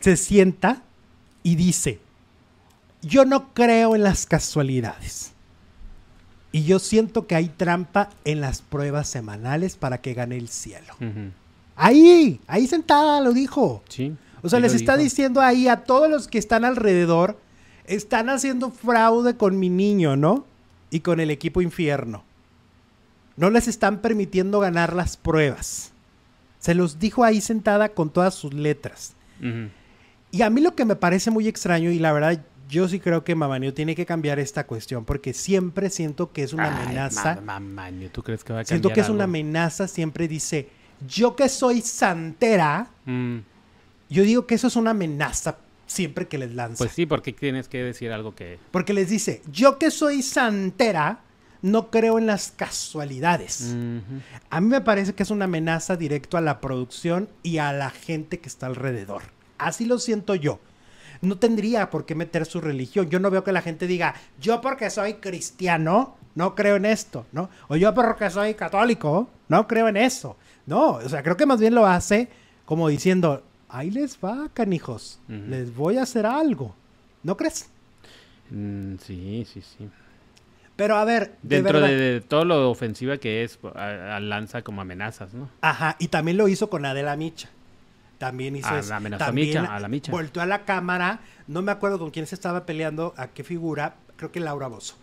[0.00, 0.82] Se sienta
[1.44, 2.00] y dice,
[3.00, 5.34] yo no creo en las casualidades.
[6.50, 10.94] Y yo siento que hay trampa en las pruebas semanales para que gane el cielo.
[11.82, 13.82] Ahí, ahí sentada lo dijo.
[13.88, 14.14] Sí.
[14.42, 15.04] O sea, les está dijo.
[15.04, 17.38] diciendo ahí a todos los que están alrededor,
[17.86, 20.44] están haciendo fraude con mi niño, ¿no?
[20.90, 22.22] Y con el equipo infierno.
[23.36, 25.92] No les están permitiendo ganar las pruebas.
[26.58, 29.14] Se los dijo ahí sentada con todas sus letras.
[30.30, 33.24] Y a mí lo que me parece muy extraño, y la verdad, yo sí creo
[33.24, 37.36] que Mamanio tiene que cambiar esta cuestión, porque siempre siento que es una Ay, amenaza.
[37.36, 40.68] ma- mamanio, ¿tú crees que va a siento cambiar que es una amenaza, siempre dice,
[41.06, 43.38] yo que soy santera, Mm,
[44.08, 46.78] yo digo que eso es una amenaza siempre que les lanza.
[46.78, 48.58] Pues sí, porque tienes que decir algo que...
[48.70, 51.20] Porque les dice, yo que soy santera,
[51.62, 53.74] no creo en las casualidades.
[54.50, 57.90] A mí me parece que es una amenaza directo a la producción y a la
[57.90, 59.22] gente que está alrededor.
[59.58, 60.60] Así lo siento yo.
[61.20, 63.10] No tendría por qué meter su religión.
[63.10, 67.26] Yo no veo que la gente diga, yo porque soy cristiano, no creo en esto,
[67.32, 67.50] ¿no?
[67.68, 70.36] O yo porque soy católico, no creo en eso.
[70.66, 72.28] No, o sea, creo que más bien lo hace
[72.64, 76.74] como diciendo, ahí les va, canijos, les voy a hacer algo.
[77.22, 77.68] ¿No crees?
[78.50, 79.88] Mm, sí, sí, sí.
[80.76, 83.58] Pero a ver, dentro de, todo lo ofensiva que es,
[84.20, 85.50] lanza como amenazas, ¿no?
[85.60, 87.50] Ajá, y también lo hizo con Adela Micha.
[88.18, 88.88] También hizo eso.
[89.18, 90.12] también a la Micha.
[90.12, 93.96] Voltó a la cámara, no me acuerdo con quién se estaba peleando, a qué figura,
[94.16, 94.96] creo que Laura Bozo.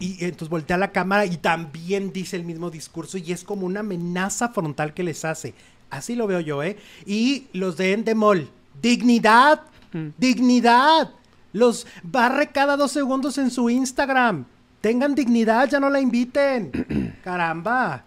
[0.00, 3.80] Y entonces voltea la cámara y también dice el mismo discurso y es como una
[3.80, 5.54] amenaza frontal que les hace.
[5.90, 6.78] Así lo veo yo, ¿eh?
[7.04, 8.48] Y los de Endemol,
[8.80, 9.60] dignidad,
[9.92, 10.08] mm.
[10.16, 11.10] dignidad.
[11.52, 14.46] Los barre cada dos segundos en su Instagram.
[14.80, 17.18] Tengan dignidad, ya no la inviten.
[17.24, 18.04] Caramba.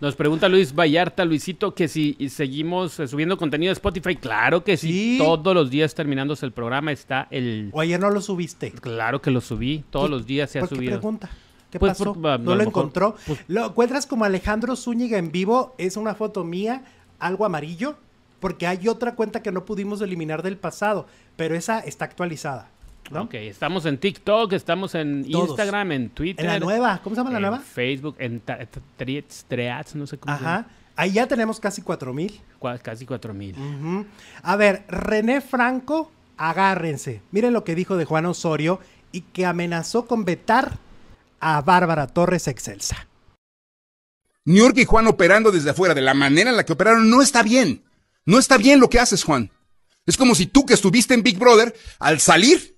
[0.00, 4.16] Nos pregunta Luis Vallarta, Luisito, que si seguimos eh, subiendo contenido de Spotify.
[4.16, 5.16] Claro que sí.
[5.18, 7.70] Todos los días terminándose el programa está el...
[7.72, 8.72] O ayer no lo subiste.
[8.72, 9.84] Claro que lo subí.
[9.90, 10.92] Todos los días se ha subido.
[10.92, 11.30] Qué pregunta?
[11.70, 12.14] ¿Qué pues, pasó?
[12.14, 13.16] ¿No lo, encontró?
[13.26, 15.74] Pues lo encuentras como Alejandro Zúñiga en vivo.
[15.78, 16.84] Es una foto mía,
[17.18, 17.96] algo amarillo.
[18.40, 21.06] Porque hay otra cuenta que no pudimos eliminar del pasado.
[21.36, 22.70] Pero esa está actualizada.
[23.12, 26.44] Ok, estamos en TikTok, estamos en Instagram, en Twitter.
[26.44, 27.58] En la nueva, ¿cómo se llama la nueva?
[27.58, 28.42] Facebook, en
[28.96, 30.66] Treats, no sé cómo Ajá.
[30.96, 32.40] Ahí ya tenemos casi cuatro mil.
[32.82, 33.56] Casi cuatro mil.
[34.42, 37.20] A ver, René Franco, agárrense.
[37.30, 38.80] Miren lo que dijo de Juan Osorio
[39.12, 40.78] y que amenazó con vetar
[41.40, 43.06] a Bárbara Torres Excelsa.
[44.46, 47.22] New York y Juan operando desde afuera de la manera en la que operaron no
[47.22, 47.82] está bien.
[48.26, 49.50] No está bien lo que haces, Juan.
[50.06, 52.73] Es como si tú que estuviste en Big Brother, al salir,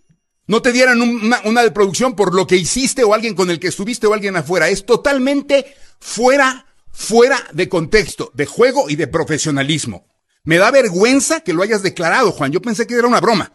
[0.46, 3.68] no te dieran una, de producción por lo que hiciste o alguien con el que
[3.68, 4.68] estuviste o alguien afuera.
[4.68, 10.06] Es totalmente fuera, fuera de contexto, de juego y de profesionalismo.
[10.44, 12.52] Me da vergüenza que lo hayas declarado, Juan.
[12.52, 13.52] Yo pensé que era una broma.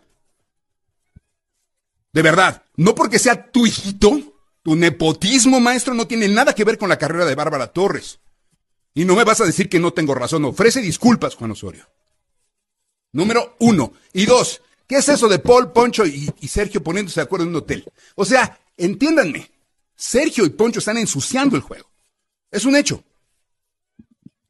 [2.11, 4.19] De verdad, no porque sea tu hijito,
[4.61, 8.19] tu nepotismo, maestro, no tiene nada que ver con la carrera de Bárbara Torres.
[8.93, 10.43] Y no me vas a decir que no tengo razón.
[10.43, 11.87] Ofrece disculpas, Juan Osorio.
[13.13, 13.93] Número uno.
[14.11, 17.55] Y dos, ¿Qué es eso de Paul, Poncho y, Sergio poniéndose de acuerdo en un
[17.55, 17.89] hotel?
[18.15, 19.49] O sea, entiéndanme,
[19.95, 21.89] Sergio y Poncho están ensuciando el juego.
[22.51, 23.01] Es un hecho.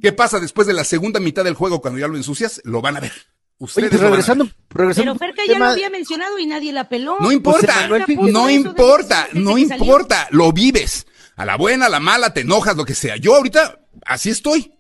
[0.02, 2.60] ¿Qué pasa después de la segunda mitad del juego cuando ya lo ensucias?
[2.64, 3.12] Lo van a ver.
[3.60, 7.18] Ustedes regresando, regresando, Pero Ferca ya lo había mencionado y nadie la peló.
[7.20, 11.06] No importa, no importa, no importa, lo vives.
[11.36, 13.16] A la buena, a la mala, te enojas, lo que sea.
[13.18, 14.74] Yo ahorita así estoy.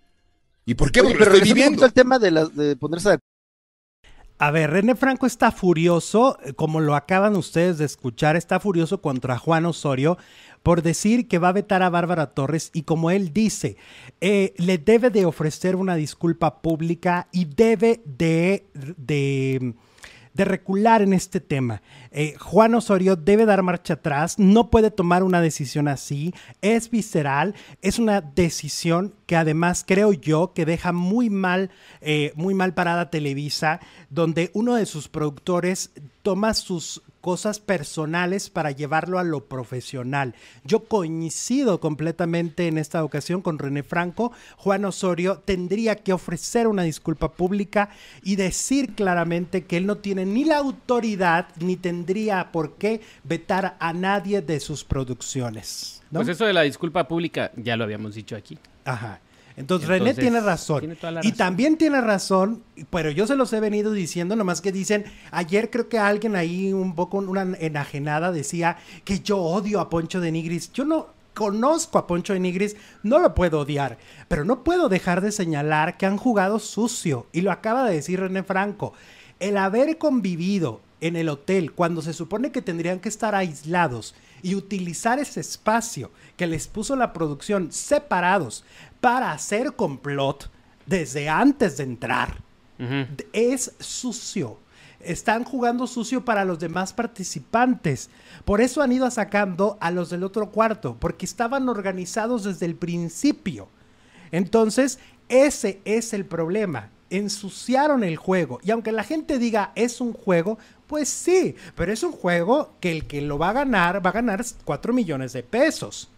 [0.65, 1.03] ¿Y por qué?
[1.03, 1.85] Porque lo estoy viviendo.
[1.85, 3.19] el tema de, de ponerse de
[4.41, 8.99] a ver, René Franco está furioso, eh, como lo acaban ustedes de escuchar, está furioso
[8.99, 10.17] contra Juan Osorio
[10.63, 13.77] por decir que va a vetar a Bárbara Torres y como él dice,
[14.19, 18.65] eh, le debe de ofrecer una disculpa pública y debe de,
[18.97, 19.75] de
[20.33, 21.81] de recular en este tema.
[22.11, 27.55] Eh, Juan Osorio debe dar marcha atrás, no puede tomar una decisión así, es visceral,
[27.81, 31.69] es una decisión que además creo yo que deja muy mal,
[32.01, 35.91] eh, muy mal parada Televisa, donde uno de sus productores
[36.21, 40.35] toma sus cosas personales para llevarlo a lo profesional.
[40.65, 44.33] Yo coincido completamente en esta ocasión con René Franco.
[44.57, 47.89] Juan Osorio tendría que ofrecer una disculpa pública
[48.23, 53.77] y decir claramente que él no tiene ni la autoridad ni tendría por qué vetar
[53.79, 56.01] a nadie de sus producciones.
[56.11, 58.57] Pues eso de la disculpa pública ya lo habíamos dicho aquí.
[58.83, 59.21] Ajá.
[59.61, 60.97] Entonces, René tiene razón.
[61.21, 65.69] Y también tiene razón, pero yo se los he venido diciendo, nomás que dicen, ayer
[65.69, 70.31] creo que alguien ahí un poco una enajenada decía que yo odio a Poncho de
[70.31, 70.73] Nigris.
[70.73, 73.97] Yo no conozco a Poncho de Nigris, no lo puedo odiar,
[74.27, 77.27] pero no puedo dejar de señalar que han jugado sucio.
[77.31, 78.93] Y lo acaba de decir René Franco.
[79.39, 84.55] El haber convivido en el hotel cuando se supone que tendrían que estar aislados y
[84.55, 88.63] utilizar ese espacio que les puso la producción separados
[89.01, 90.49] para hacer complot
[90.85, 92.37] desde antes de entrar.
[93.33, 94.57] Es sucio.
[94.99, 98.09] Están jugando sucio para los demás participantes.
[98.45, 102.75] Por eso han ido sacando a los del otro cuarto, porque estaban organizados desde el
[102.75, 103.67] principio.
[104.31, 106.89] Entonces, ese es el problema.
[107.09, 108.59] Ensuciaron el juego.
[108.63, 112.91] Y aunque la gente diga es un juego, pues sí, pero es un juego que
[112.91, 116.09] el que lo va a ganar va a ganar 4 millones de pesos.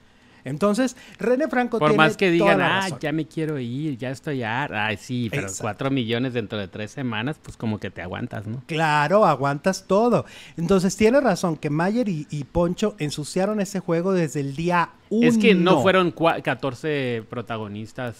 [0.45, 3.97] Entonces, René Franco Por tiene más que digan, toda la ah, ya me quiero ir,
[3.97, 4.67] ya estoy ya.
[4.71, 5.61] Ay, sí, pero Exacto.
[5.63, 8.61] cuatro millones dentro de tres semanas, pues como que te aguantas, ¿no?
[8.65, 10.25] Claro, aguantas todo.
[10.57, 15.27] Entonces, tiene razón que Mayer y, y Poncho ensuciaron ese juego desde el día 1.
[15.27, 18.15] Es que no fueron cua- 14 protagonistas,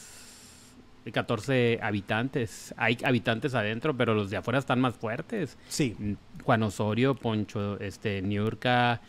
[1.12, 2.74] 14 habitantes.
[2.78, 5.58] Hay habitantes adentro, pero los de afuera están más fuertes.
[5.68, 5.96] Sí.
[6.44, 9.02] Juan Osorio, Poncho, este, Niurka,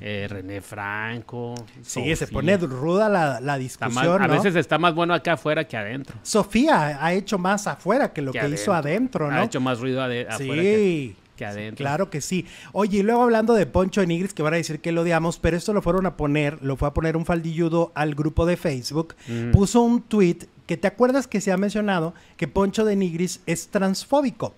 [0.00, 1.54] eh, René Franco.
[1.82, 4.34] Sí, se pone ruda la, la Está más- discusión, a ¿no?
[4.34, 6.16] veces está más bueno acá afuera que adentro.
[6.22, 9.36] Sofía ha hecho más afuera que lo que, Que hizo adentro, ¿no?
[9.36, 11.16] Ha hecho más ruido afuera que, Sí.
[11.36, 11.82] que adentro.
[11.84, 12.46] Claro que sí.
[12.72, 15.38] Oye, y luego hablando de Poncho de Nigris, que van a decir que lo odiamos,
[15.38, 18.56] pero esto lo fueron a poner, lo fue a poner un faldilludo al grupo de
[18.56, 19.50] Facebook, Mm.
[19.52, 23.68] puso un tweet que te acuerdas que se ha mencionado que Poncho de Nigris es
[23.68, 24.54] transfóbico.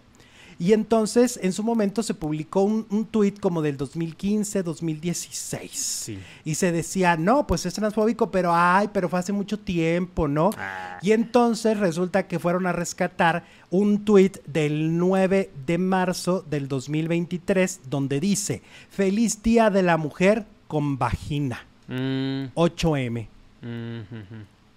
[0.63, 5.71] Y entonces, en su momento, se publicó un, un tuit como del 2015, 2016.
[5.73, 6.19] Sí.
[6.45, 10.51] Y se decía, no, pues es transfóbico, pero ay, pero fue hace mucho tiempo, ¿no?
[10.57, 10.99] Ah.
[11.03, 17.81] Y entonces resulta que fueron a rescatar un tuit del 9 de marzo del 2023,
[17.91, 23.27] donde dice, feliz día de la mujer con vagina, Mm, 8M.
[23.63, 24.01] mm.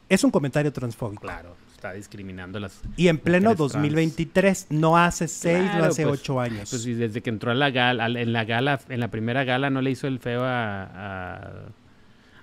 [0.10, 1.22] Es un comentario transfóbico.
[1.22, 1.56] Claro,
[1.86, 2.82] está discriminando las.
[2.98, 3.74] Y en pleno mujeres trans.
[3.74, 6.70] 2023, no hace 6, no hace pues, 8 años.
[6.70, 9.44] Pues y desde que entró a la gala, al- en la gala, en la primera
[9.44, 11.52] gala no le hizo el feo a, a,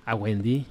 [0.05, 0.67] a Wendy,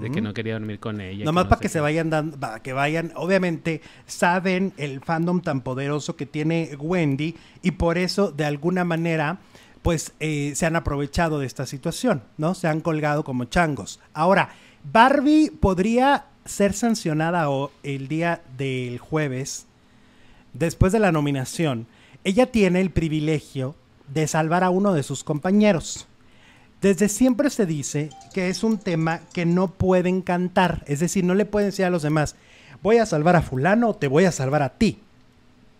[0.00, 1.24] de que no quería dormir con ella.
[1.24, 5.60] Nomás no para que se vayan dando, para que vayan, obviamente saben el fandom tan
[5.62, 9.38] poderoso que tiene Wendy y por eso de alguna manera
[9.82, 12.54] pues eh, se han aprovechado de esta situación, ¿no?
[12.54, 14.00] Se han colgado como changos.
[14.12, 14.50] Ahora,
[14.92, 17.46] Barbie podría ser sancionada
[17.82, 19.66] el día del jueves
[20.52, 21.86] después de la nominación.
[22.24, 23.74] Ella tiene el privilegio
[24.12, 26.06] de salvar a uno de sus compañeros.
[26.80, 31.34] Desde siempre se dice que es un tema que no pueden cantar, es decir, no
[31.34, 32.36] le pueden decir a los demás,
[32.82, 34.98] voy a salvar a fulano o te voy a salvar a ti.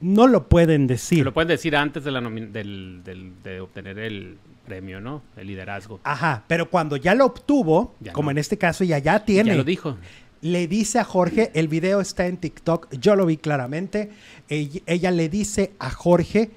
[0.01, 1.25] No lo pueden decir.
[1.25, 5.23] lo pueden decir antes de, la nomi- del, del- de obtener el premio, ¿no?
[5.37, 5.99] El liderazgo.
[6.05, 8.33] Ajá, pero cuando ya lo obtuvo, Ya como no.
[8.33, 9.97] en este caso ya ya tiene, Ya lo dijo.
[10.41, 14.11] Le dice a Jorge, el video está en TikTok, yo lo vi claramente,
[14.49, 16.51] ella, ella le dice a Jorge,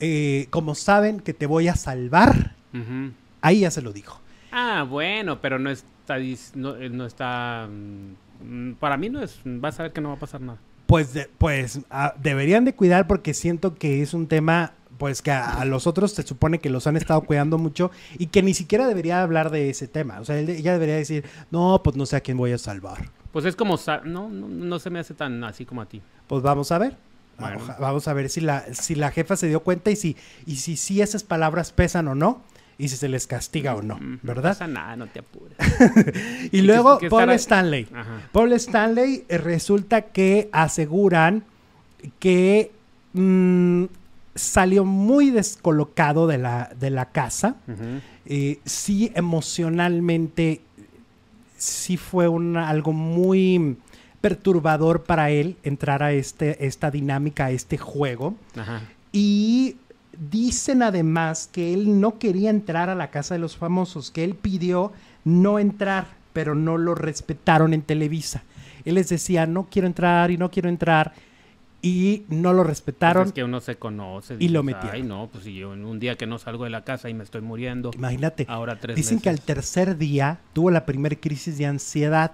[0.00, 2.54] eh, como saben que te voy a salvar,
[3.40, 4.20] ahí ya se lo dijo.
[4.52, 6.16] Ah, bueno, pero no está,
[6.54, 10.14] no, eh, no está, mm, para mí no es, vas a ver que no va
[10.16, 10.58] a pasar nada.
[10.86, 15.30] Pues, de- pues ah, deberían de cuidar porque siento que es un tema pues que
[15.30, 18.54] a, a los otros se supone que los han estado cuidando mucho y que ni
[18.54, 20.20] siquiera debería hablar de ese tema.
[20.20, 23.10] O sea, ella debería decir, no, pues no sé a quién voy a salvar.
[23.32, 26.00] Pues es como, no, no, no se me hace tan así como a ti.
[26.28, 26.96] Pues vamos a ver.
[27.38, 27.58] Bueno.
[27.80, 30.16] Vamos a ver si la, si la jefa se dio cuenta y si,
[30.46, 32.42] y si, si esas palabras pesan o no
[32.78, 34.50] y si se les castiga o no, Mm, No ¿verdad?
[34.50, 35.56] pasa nada, no te apures.
[36.52, 37.88] Y luego Paul estará- Stanley.
[37.92, 38.20] Ajá.
[38.30, 41.42] Paul Stanley eh, resulta que aseguran
[42.20, 42.70] que
[43.14, 43.84] mm,
[44.34, 47.56] salió muy descolocado de la, de la casa.
[48.26, 50.60] Eh, sí, emocionalmente,
[51.56, 53.76] sí fue una- algo muy
[54.20, 58.34] perturbador para él entrar a este, esta dinámica, a este juego.
[58.56, 58.82] Ajá.
[59.12, 59.76] Y
[60.30, 64.34] dicen además que él no quería entrar a la casa de los famosos, que él
[64.34, 64.92] pidió
[65.24, 68.42] no entrar, pero no lo respetaron en Televisa.
[68.84, 71.12] Él les decía, no quiero entrar y no quiero entrar,
[71.84, 73.26] y no lo Pues respetaron.
[73.26, 74.36] es que uno se conoce.
[74.38, 74.90] y lo metieron.
[74.94, 77.14] Ay, no, pues si yo en un día que no salgo de la casa y
[77.14, 77.90] me estoy muriendo.
[77.94, 78.46] Imagínate.
[78.48, 82.32] Ahora tres Dicen que al tercer día tuvo la primera crisis de ansiedad.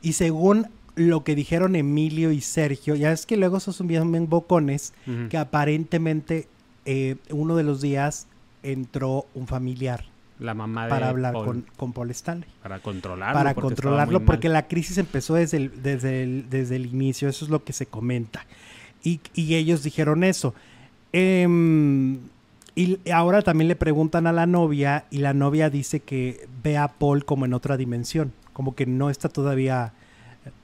[0.00, 4.28] Y según lo que dijeron Emilio y Sergio, ya es que luego esos son bien,
[4.30, 4.94] bocones,
[5.28, 6.48] que aparentemente
[6.86, 8.26] eh, uno de los días
[8.62, 10.04] entró un familiar
[10.42, 12.48] La mamá de para hablar Paul, con, con Paul Stanley.
[12.62, 13.38] para controlarlo.
[13.38, 14.54] para porque controlarlo, porque mal.
[14.54, 17.86] la crisis empezó desde el, desde el, desde el inicio, eso es lo que se
[17.86, 18.44] comenta.
[19.04, 20.54] Y, y ellos dijeron eso.
[21.12, 22.18] Em,
[22.74, 26.88] y ahora también le preguntan a la novia y la novia dice que ve a
[26.88, 29.92] Paul como en otra dimensión, como que no está todavía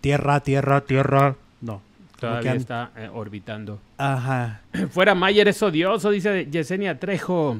[0.00, 1.36] tierra, tierra, tierra.
[1.60, 1.82] No.
[2.18, 3.78] Todavía está eh, orbitando.
[3.98, 4.62] Ajá.
[4.90, 7.58] Fuera Mayer es odioso, dice Yesenia Trejo.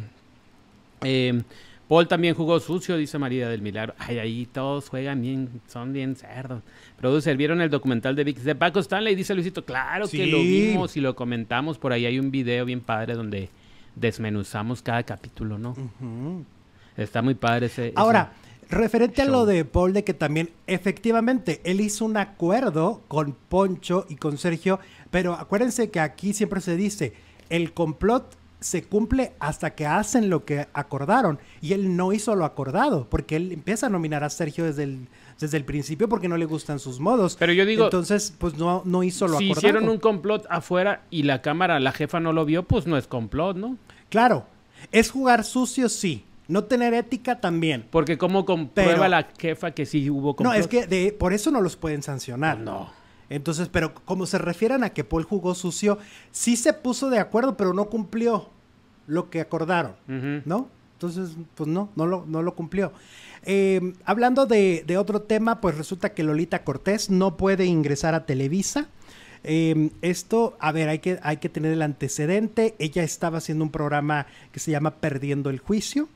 [1.03, 1.43] Eh,
[1.89, 3.95] Paul también jugó sucio, dice María del Milagro.
[3.99, 6.62] Ay, ahí todos juegan bien, son bien cerdos.
[6.99, 9.14] Producer, ¿vieron el documental de Vix de Paco Stanley?
[9.14, 11.78] Dice Luisito, claro que lo vimos y lo comentamos.
[11.78, 13.49] Por ahí hay un video bien padre donde
[13.97, 15.74] desmenuzamos cada capítulo, ¿no?
[16.97, 17.86] Está muy padre ese.
[17.89, 18.32] ese- Ahora,
[18.68, 24.05] referente a lo de Paul, de que también, efectivamente, él hizo un acuerdo con Poncho
[24.09, 24.78] y con Sergio,
[25.11, 27.14] pero acuérdense que aquí siempre se dice,
[27.51, 31.39] el complot se cumple hasta que hacen lo que acordaron.
[31.61, 35.09] Y él no hizo lo acordado, porque él empieza a nominar a Sergio desde el,
[35.41, 37.37] desde el principio porque no le gustan sus modos.
[37.39, 37.85] Pero yo digo...
[37.85, 39.61] Entonces, pues no, no hizo lo si acordado.
[39.61, 42.97] Si hicieron un complot afuera y la cámara, la jefa no lo vio, pues no
[42.97, 43.77] es complot, ¿no?
[44.09, 44.47] Claro.
[44.93, 46.25] Es jugar sucio, sí.
[46.49, 47.85] No tener ética también.
[47.91, 50.55] Porque cómo comprueba la jefa que sí hubo complot.
[50.55, 52.59] No, es que de, por eso no los pueden sancionar.
[52.59, 52.91] No.
[53.31, 55.99] Entonces, pero como se refieren a que Paul jugó sucio,
[56.31, 58.49] sí se puso de acuerdo, pero no cumplió
[59.07, 59.95] lo que acordaron,
[60.45, 60.68] ¿no?
[60.95, 62.93] Entonces, pues no, no lo, no lo cumplió.
[63.45, 68.26] Eh, hablando de, de, otro tema, pues resulta que Lolita Cortés no puede ingresar a
[68.26, 68.89] Televisa.
[69.45, 72.74] Eh, esto, a ver, hay que, hay que tener el antecedente.
[72.79, 76.09] Ella estaba haciendo un programa que se llama Perdiendo el Juicio.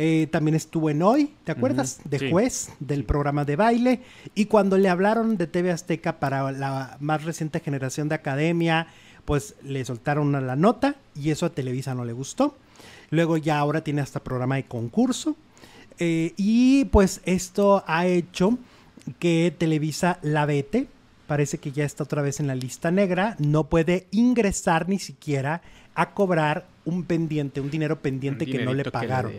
[0.00, 2.00] Eh, también estuvo en Hoy, ¿te acuerdas?
[2.04, 4.00] De juez del programa de baile.
[4.36, 8.86] Y cuando le hablaron de TV Azteca para la más reciente generación de Academia,
[9.24, 12.56] pues le soltaron la nota y eso a Televisa no le gustó.
[13.10, 15.34] Luego ya ahora tiene hasta programa de concurso.
[15.98, 18.56] Eh, y pues esto ha hecho
[19.18, 20.86] que Televisa la vete.
[21.26, 23.34] Parece que ya está otra vez en la lista negra.
[23.40, 25.60] No puede ingresar ni siquiera
[25.96, 29.32] a cobrar un pendiente, un dinero pendiente que no le pagaron.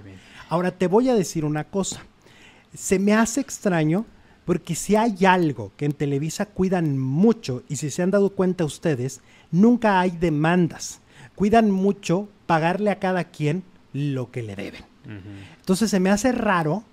[0.50, 2.04] Ahora te voy a decir una cosa.
[2.74, 4.06] Se me hace extraño
[4.46, 8.66] porque si hay algo que en Televisa cuidan mucho, y si se han dado cuenta
[8.66, 9.22] ustedes,
[9.52, 11.02] nunca hay demandas.
[11.36, 14.84] Cuidan mucho pagarle a cada quien lo que le deben.
[15.60, 16.84] Entonces se me hace raro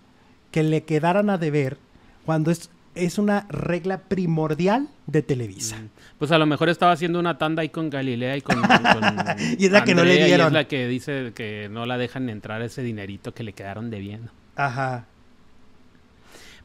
[0.51, 1.79] que le quedaran a deber
[2.27, 5.77] cuando es, es una regla primordial de Televisa.
[6.19, 8.59] Pues a lo mejor estaba haciendo una tanda ahí con Galilea y con...
[9.59, 10.49] y es la que no le dieron.
[10.49, 14.33] es la que dice que no la dejan entrar ese dinerito que le quedaron debiendo.
[14.57, 15.07] Ajá.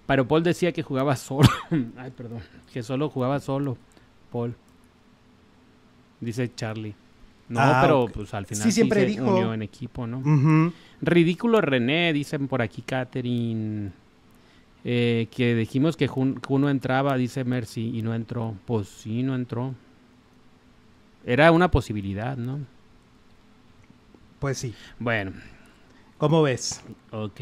[0.07, 1.49] Pero Paul decía que jugaba solo.
[1.97, 2.39] Ay, perdón.
[2.73, 3.77] Que solo jugaba solo,
[4.31, 4.55] Paul.
[6.19, 6.95] Dice Charlie.
[7.49, 9.29] No, ah, pero pues al final sí, siempre dijo...
[9.29, 10.71] unió en equipo, ¿no?
[11.01, 13.91] Ridículo René, dicen por aquí Catherine.
[14.83, 18.55] Eh, que dijimos que uno entraba, dice Mercy, y no entró.
[18.65, 19.75] Pues sí, no entró.
[21.25, 22.59] Era una posibilidad, ¿no?
[24.39, 24.73] Pues sí.
[24.99, 25.33] Bueno.
[26.17, 26.83] ¿Cómo ves?
[27.11, 27.41] Ok.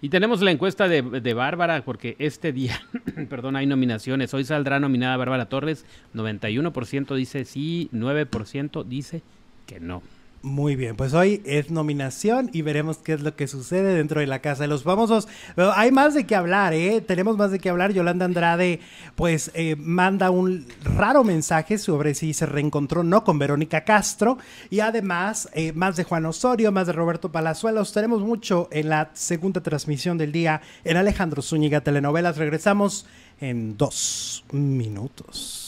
[0.00, 2.80] Y tenemos la encuesta de, de Bárbara, porque este día,
[3.28, 4.34] perdón, hay nominaciones.
[4.34, 5.84] Hoy saldrá nominada Bárbara Torres.
[6.14, 9.22] 91% dice sí, 9% dice
[9.66, 10.02] que no.
[10.42, 14.26] Muy bien, pues hoy es nominación y veremos qué es lo que sucede dentro de
[14.26, 15.28] la Casa de los Famosos.
[15.54, 17.02] Pero hay más de qué hablar, ¿eh?
[17.02, 17.92] Tenemos más de qué hablar.
[17.92, 18.80] Yolanda Andrade,
[19.16, 20.66] pues, eh, manda un
[20.96, 24.38] raro mensaje sobre si se reencontró no con Verónica Castro.
[24.70, 27.92] Y además, eh, más de Juan Osorio, más de Roberto Palazuelos.
[27.92, 32.38] Tenemos mucho en la segunda transmisión del día en Alejandro Zúñiga Telenovelas.
[32.38, 33.04] Regresamos
[33.42, 35.59] en dos minutos.